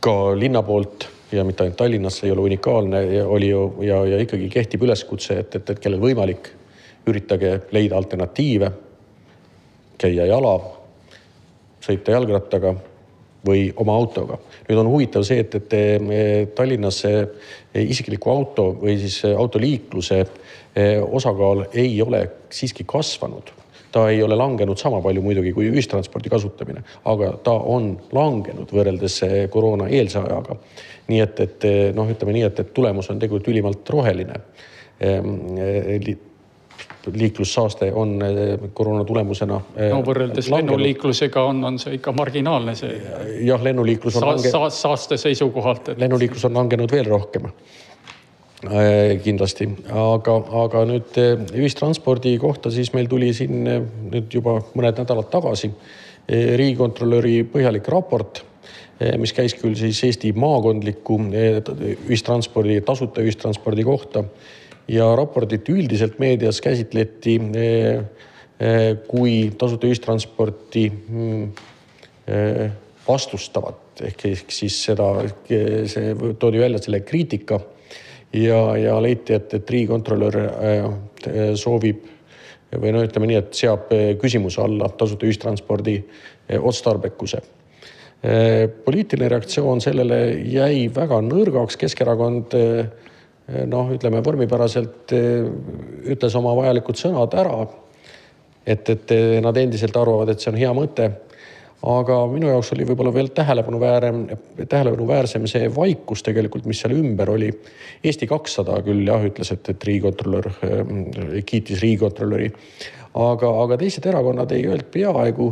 [0.03, 4.23] ka linna poolt ja mitte ainult Tallinnas, see ei ole unikaalne, oli ju ja, ja
[4.23, 6.53] ikkagi kehtib üleskutse, et, et, et kellel võimalik,
[7.11, 8.71] üritage leida alternatiive,
[9.99, 10.55] käia jala,
[11.83, 12.77] sõita jalgrattaga
[13.47, 14.39] või oma autoga.
[14.69, 17.03] nüüd on huvitav see, et, et Tallinnas
[17.75, 23.53] isikliku auto või siis autoliikluse eh, osakaal ei ole siiski kasvanud
[23.93, 29.19] ta ei ole langenud sama palju muidugi kui ühistranspordi kasutamine, aga ta on langenud võrreldes
[29.27, 30.57] eh, koroona eelse ajaga.
[31.09, 34.41] nii et, et eh, noh, ütleme nii, et, et tulemus on tegelikult ülimalt roheline
[35.01, 35.35] ehm,
[37.13, 39.61] liiklussaaste on eh, koroona tulemusena.
[39.77, 40.77] Eh, no võrreldes langenud.
[40.77, 42.99] lennuliiklusega on, on see ikka marginaalne, see.
[43.47, 44.53] jah, lennuliiklus on Sa, lange...
[44.53, 46.03] sa, saaste seisukohalt et....
[46.03, 49.69] lennuliiklus on langenud veel rohkem eh, kindlasti,
[50.05, 51.19] aga, aga nüüd
[51.51, 55.73] ühistranspordi kohta, siis meil tuli siin nüüd juba mõned nädalad tagasi
[56.31, 58.45] riigikontrolöri põhjalik raport,
[59.19, 64.23] mis käis küll siis Eesti maakondliku ühistranspordi, tasuta ühistranspordi kohta
[64.91, 68.01] ja raportit üldiselt meedias käsitleti eh,
[68.59, 71.45] eh, kui tasuta ühistransporti mm,
[72.27, 72.65] eh,
[73.07, 75.09] vastustavat ehk, ehk siis seda,
[75.47, 77.61] see toodi välja selle kriitika
[78.33, 80.39] ja, ja leiti, et, et riigikontrolör
[81.59, 82.07] soovib
[82.73, 83.91] või no ütleme nii, et seab
[84.23, 85.99] küsimuse alla tasuta ühistranspordi
[86.57, 87.43] otstarbekuse.
[88.87, 92.57] poliitiline reaktsioon sellele jäi väga nõrgaks, Keskerakond
[93.49, 95.43] noh, ütleme vormipäraselt eh,
[96.15, 97.67] ütles oma vajalikud sõnad ära.
[98.67, 101.11] et, et eh, nad endiselt arvavad, et see on hea mõte.
[101.83, 104.19] aga minu jaoks oli võib-olla veel tähelepanuväärem,
[104.69, 107.51] tähelepanuväärsem see vaikus tegelikult, mis seal ümber oli.
[108.05, 110.47] Eesti kakssada küll jah, ütles, et, et riigikontrolör
[111.45, 112.53] kiitis riigikontrolöri,
[113.19, 115.51] aga, aga teised erakonnad ei öelnud peaaegu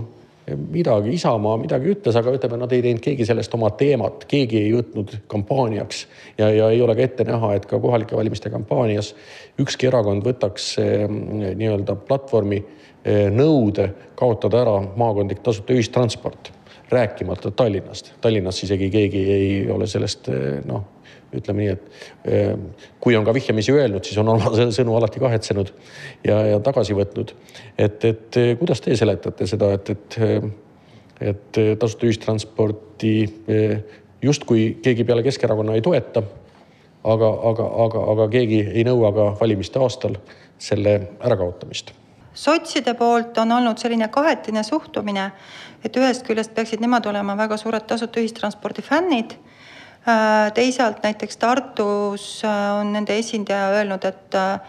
[0.56, 4.74] midagi, Isamaa midagi ütles, aga ütleme, nad ei teinud keegi sellest oma teemat, keegi ei
[4.74, 6.04] võtnud kampaaniaks
[6.38, 9.12] ja, ja ei ole ka ette näha, et ka kohalike valimiste kampaanias
[9.60, 16.52] ükski erakond võtaks mm, nii-öelda platvormi eh, nõude kaotada ära maakondlik tasuta ühistransport,
[16.90, 18.14] rääkimata Tallinnast.
[18.20, 20.99] Tallinnas isegi keegi ei ole sellest eh, noh
[21.36, 22.54] ütleme nii, et eh,
[23.02, 25.72] kui on ka vihjamisi öelnud, siis on oma sõnu alati kahetsenud
[26.26, 27.34] ja, ja tagasi võtnud.
[27.78, 30.18] et, et eh, kuidas te seletate seda, et, et,
[31.32, 33.14] et tasuta ühistransporti
[33.48, 33.78] eh,
[34.22, 36.24] justkui keegi peale Keskerakonna ei toeta,
[37.04, 40.18] aga, aga, aga, aga keegi ei nõua ka valimiste aastal
[40.60, 41.94] selle ärakaotamist
[42.40, 45.30] sotside poolt on olnud selline kahetine suhtumine,
[45.84, 49.34] et ühest küljest peaksid nemad olema väga suured tasuta ühistranspordi fännid
[50.54, 54.60] teisalt näiteks Tartus äh, on nende esindaja öelnud, et äh,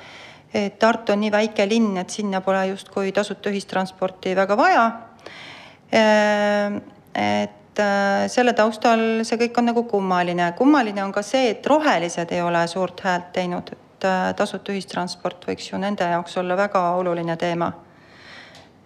[0.54, 4.92] et Tartu on nii väike linn, et sinna pole justkui tasuta ühistransporti väga vaja.
[7.16, 7.80] et
[8.32, 10.52] selle taustal see kõik on nagu kummaline.
[10.58, 15.72] kummaline on ka see, et rohelised ei ole suurt häält teinud, et tasuta ühistransport võiks
[15.72, 17.72] ju nende jaoks olla väga oluline teema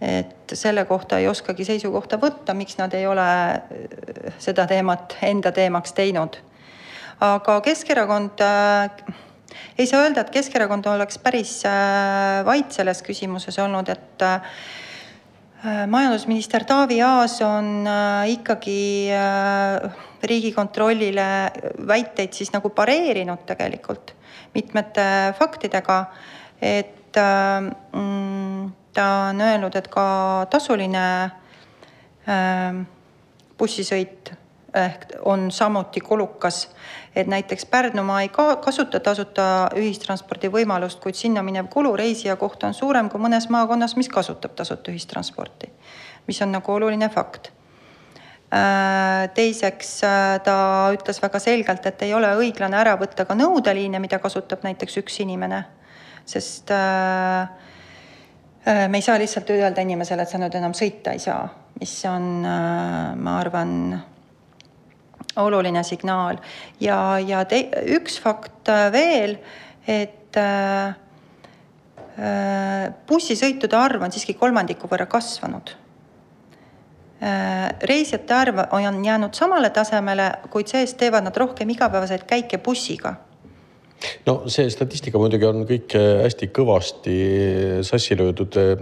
[0.01, 5.53] et selle kohta ei oskagi seisukohta võtta, miks nad ei ole äh, seda teemat enda
[5.55, 6.37] teemaks teinud.
[7.23, 8.89] aga Keskerakond äh,
[9.77, 14.27] ei saa öelda, et Keskerakond oleks päris äh, vait selles küsimuses olnud, et
[15.65, 17.87] majandusminister Taavi Aas on
[18.29, 19.09] ikkagi
[20.21, 21.25] riigikontrollile
[21.89, 24.13] väiteid siis nagu pareerinud tegelikult
[24.53, 25.07] mitmete
[25.39, 25.97] faktidega,
[26.61, 30.05] et mm, ta on öelnud, et ka
[30.51, 31.03] tasuline
[32.25, 32.81] äh,
[33.59, 34.33] bussisõit
[34.75, 36.69] ehk on samuti kulukas.
[37.15, 42.67] et näiteks Pärnumaa ei ka kasuta tasuta ühistranspordi võimalust, kuid sinna minev kulu reisija kohta
[42.67, 45.71] on suurem kui mõnes maakonnas, mis kasutab tasuta ühistransporti,
[46.27, 47.51] mis on nagu oluline fakt
[48.55, 50.55] Äh, teiseks äh, ta
[50.93, 55.17] ütles väga selgelt, et ei ole õiglane ära võtta ka nõudeliine, mida kasutab näiteks üks
[55.23, 55.63] inimene,
[56.29, 57.49] sest äh,
[58.65, 61.43] me ei saa lihtsalt öelda inimesele, et sa nüüd enam sõita ei saa,
[61.79, 63.73] mis on, ma arvan,
[65.37, 66.39] oluline signaal.
[66.81, 67.61] Ja, ja te,
[67.93, 69.37] üks fakt veel,
[69.85, 70.39] et
[73.07, 75.75] bussisõitude arv on siiski kolmandiku võrra kasvanud.
[77.25, 83.15] Äh, reisijate arv on jäänud samale tasemele, kuid see-eest teevad nad rohkem igapäevaseid käike bussiga
[84.27, 87.15] no see statistika muidugi on kõik äh, hästi kõvasti
[87.87, 88.73] sassi löödud äh,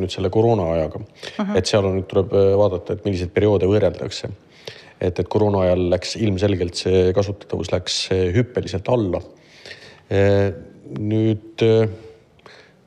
[0.00, 1.06] nüüd selle koroona ajaga uh.
[1.06, 1.48] Mhm.
[1.50, 1.58] -huh.
[1.58, 4.30] et seal on, tuleb vaadata, et milliseid perioode võrreldakse.
[5.00, 9.20] et, et koroona ajal läks ilmselgelt see kasutatavus läks hüppeliselt alla.
[10.98, 11.62] nüüd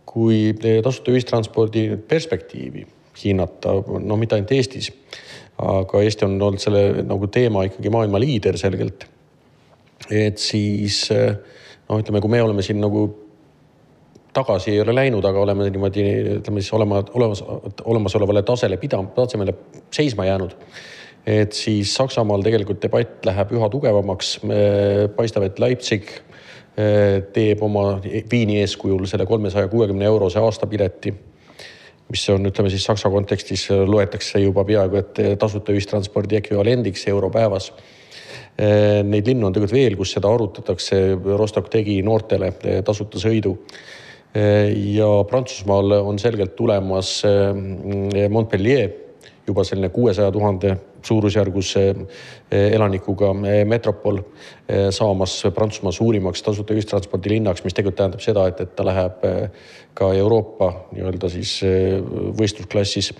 [0.06, 2.86] kui tasuta ühistranspordi perspektiivi
[3.24, 4.90] hinnata, no mitte ainult Eestis,
[5.62, 9.06] aga Eesti on olnud selle nagu teema ikkagi maailma liider selgelt.
[10.10, 11.06] et siis
[11.92, 13.06] noh, ütleme, kui me oleme siin nagu
[14.34, 16.06] tagasi ei ole läinud, aga oleme niimoodi
[16.38, 17.44] ütleme siis olema, olemas,
[17.84, 19.56] olemasolevale tasele pidama, tasemele
[19.92, 20.56] seisma jäänud.
[21.28, 24.39] et siis Saksamaal tegelikult debatt läheb üha tugevamaks.
[25.16, 26.08] paistab, et Leipzig
[26.78, 28.00] eh, teeb oma
[28.32, 31.14] Viini eeskujul selle kolmesaja kuuekümne eurose aastapileti
[32.12, 37.72] mis on, ütleme siis Saksa kontekstis loetakse juba peaaegu et tasuta ühistranspordi ekvivalendiks euro päevas.
[38.62, 40.99] Neid linnu on tegelikult veel, kus seda arutatakse.
[41.39, 42.51] Rostock tegi noortele
[42.86, 43.55] tasuta sõidu.
[44.32, 47.18] ja Prantsusmaal on selgelt tulemas
[48.30, 49.01] Montpellier
[49.48, 50.76] juba selline kuuesaja tuhande
[51.06, 51.96] suurusjärgus eh,
[52.74, 58.76] elanikuga eh, metropol eh, saamas Prantsusmaa suurimaks tasuta ühistranspordilinnaks, mis tegelikult tähendab seda, et, et
[58.76, 59.26] ta läheb
[59.98, 61.58] ka Euroopa nii-öelda siis
[62.38, 63.12] võistlusklassis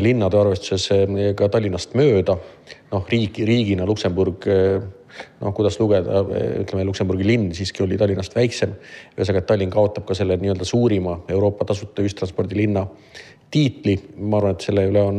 [0.00, 0.88] linnade arvestuses
[1.36, 2.36] ka Tallinnast mööda.
[2.92, 4.46] noh, riik, riigina Luksemburg
[5.40, 6.22] noh, kuidas lugeda,
[6.62, 8.72] ütleme, Luksemburgi linn siiski oli Tallinnast väiksem.
[9.16, 12.86] ühesõnaga, et Tallinn kaotab ka selle nii-öelda suurima Euroopa tasuta ühistranspordilinna
[13.50, 13.96] tiitli,
[14.30, 15.18] ma arvan, et selle üle on,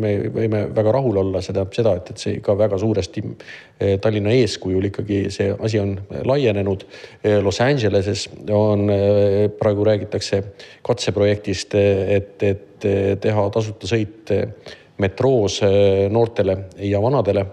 [0.00, 3.96] me võime väga rahul olla, see tähendab seda, et, et see ka väga suuresti eh,
[4.02, 5.92] Tallinna eeskujul ikkagi see asi on
[6.28, 6.86] laienenud.
[7.20, 10.42] Eh, Los Angeleses on, eh, praegu räägitakse
[10.86, 12.88] katseprojektist, et, et
[13.20, 14.32] teha tasuta sõit
[15.00, 15.60] metroos
[16.12, 16.58] noortele
[16.88, 17.44] ja vanadele.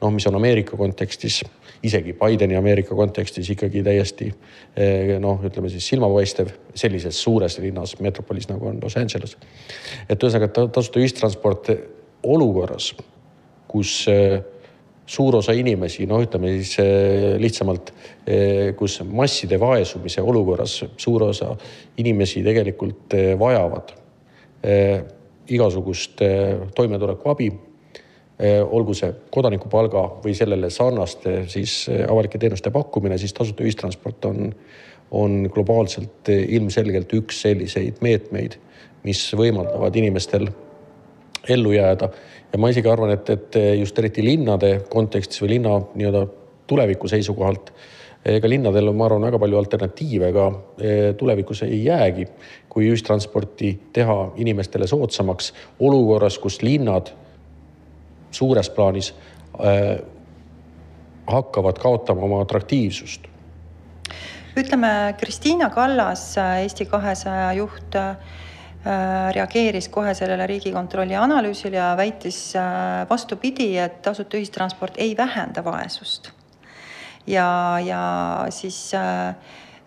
[0.00, 1.42] Noh, mis on Ameerika kontekstis
[1.82, 4.28] isegi Bideni Ameerika kontekstis ikkagi täiesti
[4.76, 9.36] eh, noh, ütleme siis silmapaistev sellises suures linnas, metropolis nagu on Los Angeles.
[10.08, 11.70] et ühesõnaga tasuta ühistransport
[12.22, 12.92] olukorras,
[13.70, 14.40] kus eh,
[15.10, 17.94] suur osa inimesi, noh, ütleme siis eh, lihtsamalt,
[18.78, 21.48] kus masside vaesumise olukorras suur osa
[21.98, 23.90] inimesi tegelikult vajavad
[25.50, 26.20] igasugust
[26.76, 27.48] toimetulekuabi
[28.40, 34.50] olgu see kodanikupalga või sellele sarnaste siis eh, avalike teenuste pakkumine, siis tasuta ühistransport on,
[35.10, 38.56] on globaalselt eh, ilmselgelt üks selliseid meetmeid,
[39.04, 40.48] mis võimaldavad inimestel
[41.48, 42.10] ellu jääda.
[42.52, 46.26] ja ma isegi arvan, et, et just eriti linnade kontekstis või linna nii-öelda
[46.68, 47.72] tuleviku seisukohalt
[48.24, 50.50] ega linnadel on, ma arvan, väga palju alternatiive ka
[51.16, 52.26] tulevikus ei jäägi,
[52.68, 57.08] kui ühistransporti teha inimestele soodsamaks olukorras, kus linnad
[58.30, 59.12] suures plaanis
[59.60, 59.98] äh,
[61.30, 63.26] hakkavad kaotama oma atraktiivsust.
[64.56, 68.16] ütleme, Kristiina Kallas, Eesti kahesaja juht äh,
[69.32, 76.32] reageeris kohe sellele Riigikontrolli analüüsile ja väitis äh, vastupidi, et tasuta ühistransport ei vähenda vaesust.
[77.26, 78.02] ja, ja
[78.50, 78.90] siis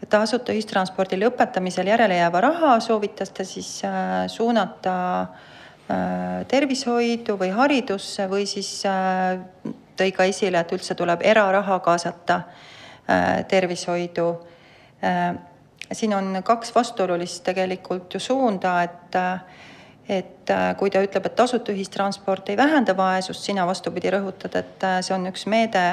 [0.09, 3.81] tasuta ühistranspordi lõpetamisel järele jääva raha soovitas ta siis
[4.27, 5.52] suunata Äh,
[6.47, 9.39] tervishoidu või haridusse või siis äh,
[9.99, 14.27] tõi ka esile, et üldse tuleb eraraha kaasata äh, tervishoidu.
[15.91, 19.17] siin on kaks vastuolulist tegelikult ju suunda, et
[20.09, 25.13] et kui ta ütleb, et tasuta ühistransport ei vähenda vaesust, sina vastupidi rõhutad, et see
[25.15, 25.83] on üks meede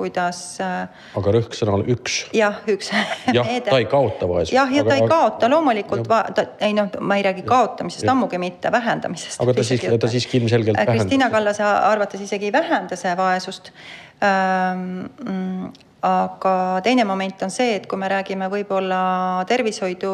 [0.00, 0.40] kuidas.
[0.64, 0.88] Äh,
[1.20, 2.22] aga rõhk sõnal üks.
[2.36, 2.90] jah, üks
[3.34, 4.54] jah, ta ei kaota vaesust.
[4.56, 8.72] jah, ja ta ei kaota loomulikult, ta ei noh, ma ei räägi kaotamisest, ammugi mitte
[8.72, 9.40] vähendamisest.
[9.44, 11.04] aga ta siiski, ta siiski ilmselgelt vähendas.
[11.04, 13.72] Kristiina Kallase arvates isegi ei vähenda see vaesust
[14.24, 15.70] ähm,.
[16.00, 19.00] aga teine moment on see, et kui me räägime võib-olla
[19.48, 20.12] tervishoidu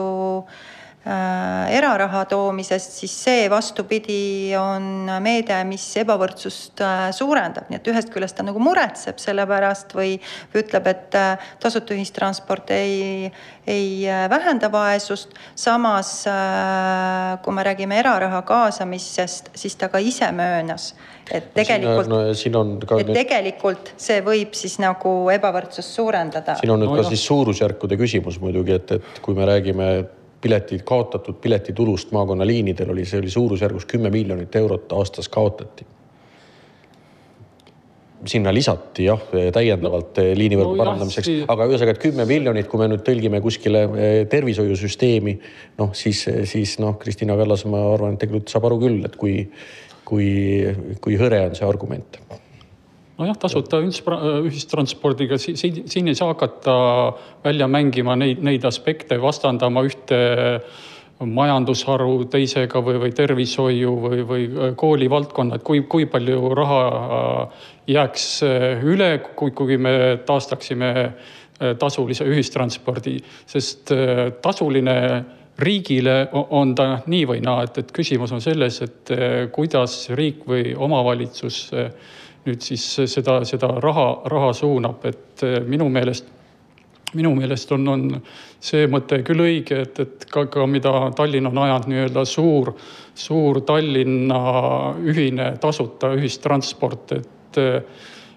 [1.07, 6.83] eraraha toomisest, siis see vastupidi on meede, mis ebavõrdsust
[7.15, 10.17] suurendab, nii et ühest küljest ta nagu muretseb selle pärast või,
[10.59, 11.19] ütleb, et
[11.63, 13.31] tasuta ühistransport ei,
[13.71, 13.91] ei
[14.33, 15.37] vähenda vaesust.
[15.55, 16.25] samas
[17.43, 20.95] kui me räägime eraraha kaasamisest, siis ta ka ise möönas
[21.31, 22.21] et tegelikult, no,
[22.87, 23.17] ka et nüüd...
[23.19, 26.59] tegelikult see võib siis nagu ebavõrdsust suurendada.
[26.61, 27.11] siin on nüüd no, ka jah.
[27.15, 29.91] siis suurusjärkude küsimus muidugi, et, et kui me räägime
[30.41, 35.87] piletid, kaotatud piletitulust maakonnaliinidel oli, see oli suurusjärgus kümme miljonit eurot aastas kaotati.
[38.27, 39.21] Sinna lisati jah,
[39.53, 44.15] täiendavalt liinivõrgu no, parandamiseks, aga ühesõnaga, et kümme miljonit, kui me nüüd tõlgime kuskile eh,
[44.33, 45.37] tervishoiusüsteemi,
[45.79, 49.37] noh siis, siis noh, Kristina Kallas, ma arvan, et tegelikult saab aru küll, et kui
[50.07, 50.29] kui,
[51.03, 52.21] kui hõre on see argument
[53.17, 55.57] nojah, tasuta ühistranspordiga siin,
[55.89, 56.75] siin ei saa hakata
[57.45, 60.21] välja mängima neid, neid aspekte, vastandama ühte
[61.17, 64.45] majandusharu teisega või, või tervishoiu või, või
[64.77, 66.83] koolivaldkonna, et kui, kui palju raha
[67.89, 68.29] jääks
[68.85, 69.97] üle, kui, kui me
[70.29, 70.93] taastaksime
[71.81, 73.17] tasulise ühistranspordi,
[73.49, 73.95] sest
[74.45, 74.99] tasuline
[75.59, 79.13] riigile on ta nii või naa, et, et küsimus on selles, et
[79.57, 81.89] kuidas riik või omavalitsus eh,
[82.47, 86.29] nüüd siis seda, seda raha, raha suunab, et eh, minu meelest,
[87.17, 88.07] minu meelest on, on
[88.63, 92.73] see mõte küll õige, et, et ka, ka mida Tallinn on ajanud nii-öelda suur,
[93.15, 94.41] suur Tallinna
[95.07, 97.61] ühine tasuta ühistransport, et,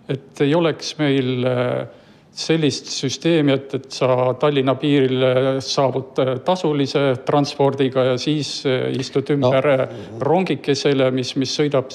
[0.09, 1.98] et ei oleks meil äh,
[2.39, 5.25] sellist süsteemi, et, et sa Tallinna piiril
[5.63, 9.89] saabud tasulise transpordiga ja siis eh, istud ümber no.
[10.23, 11.91] rongikesele, mis, mis sõidab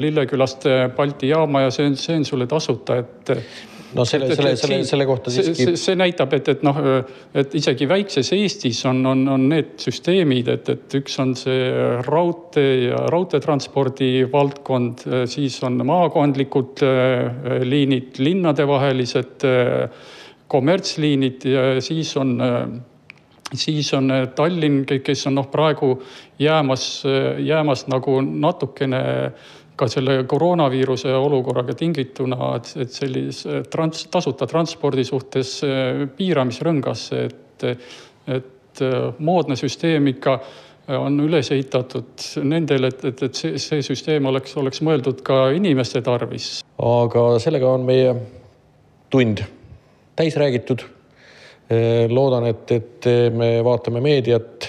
[0.00, 3.34] Lillekülast Balti jaama ja see on, see on sulle tasuta, et
[3.96, 5.74] no selle, selle, selle, selle kohta siiski.
[5.80, 6.80] see, näitab, et, et noh,
[7.36, 11.70] et isegi väikses Eestis on, on, on need süsteemid, et, et üks on see
[12.06, 20.12] raudtee ja raudteetranspordi valdkond, siis on maakondlikud äh, liinid, linnadevahelised äh,
[20.46, 22.60] kommertsliinid ja siis on äh,
[23.54, 25.92] siis on Tallinn, kes on noh, praegu
[26.42, 27.04] jäämas,
[27.38, 29.02] jäämas nagu natukene
[29.76, 37.66] ka selle koroonaviiruse olukorraga tingituna, et, et sellise trans-, tasuta transpordi suhtes eh, piiramisrõngasse, et,
[38.38, 40.38] et eh, moodne süsteem ikka
[40.96, 45.98] on üles ehitatud nendele, et, et, et see, see süsteem oleks, oleks mõeldud ka inimeste
[46.06, 46.60] tarvis.
[46.78, 48.12] aga sellega on meie
[49.10, 49.42] tund
[50.16, 50.84] täis räägitud.
[52.14, 54.68] Loodan, et, et me vaatame meediat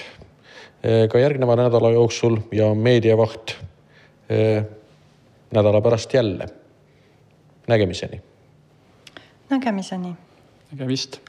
[0.81, 3.53] ka järgneva nädala jooksul ja meediavaht
[5.51, 6.45] nädala pärast jälle.
[7.67, 8.21] nägemiseni.
[9.49, 10.15] nägemiseni.
[10.71, 11.26] nägemist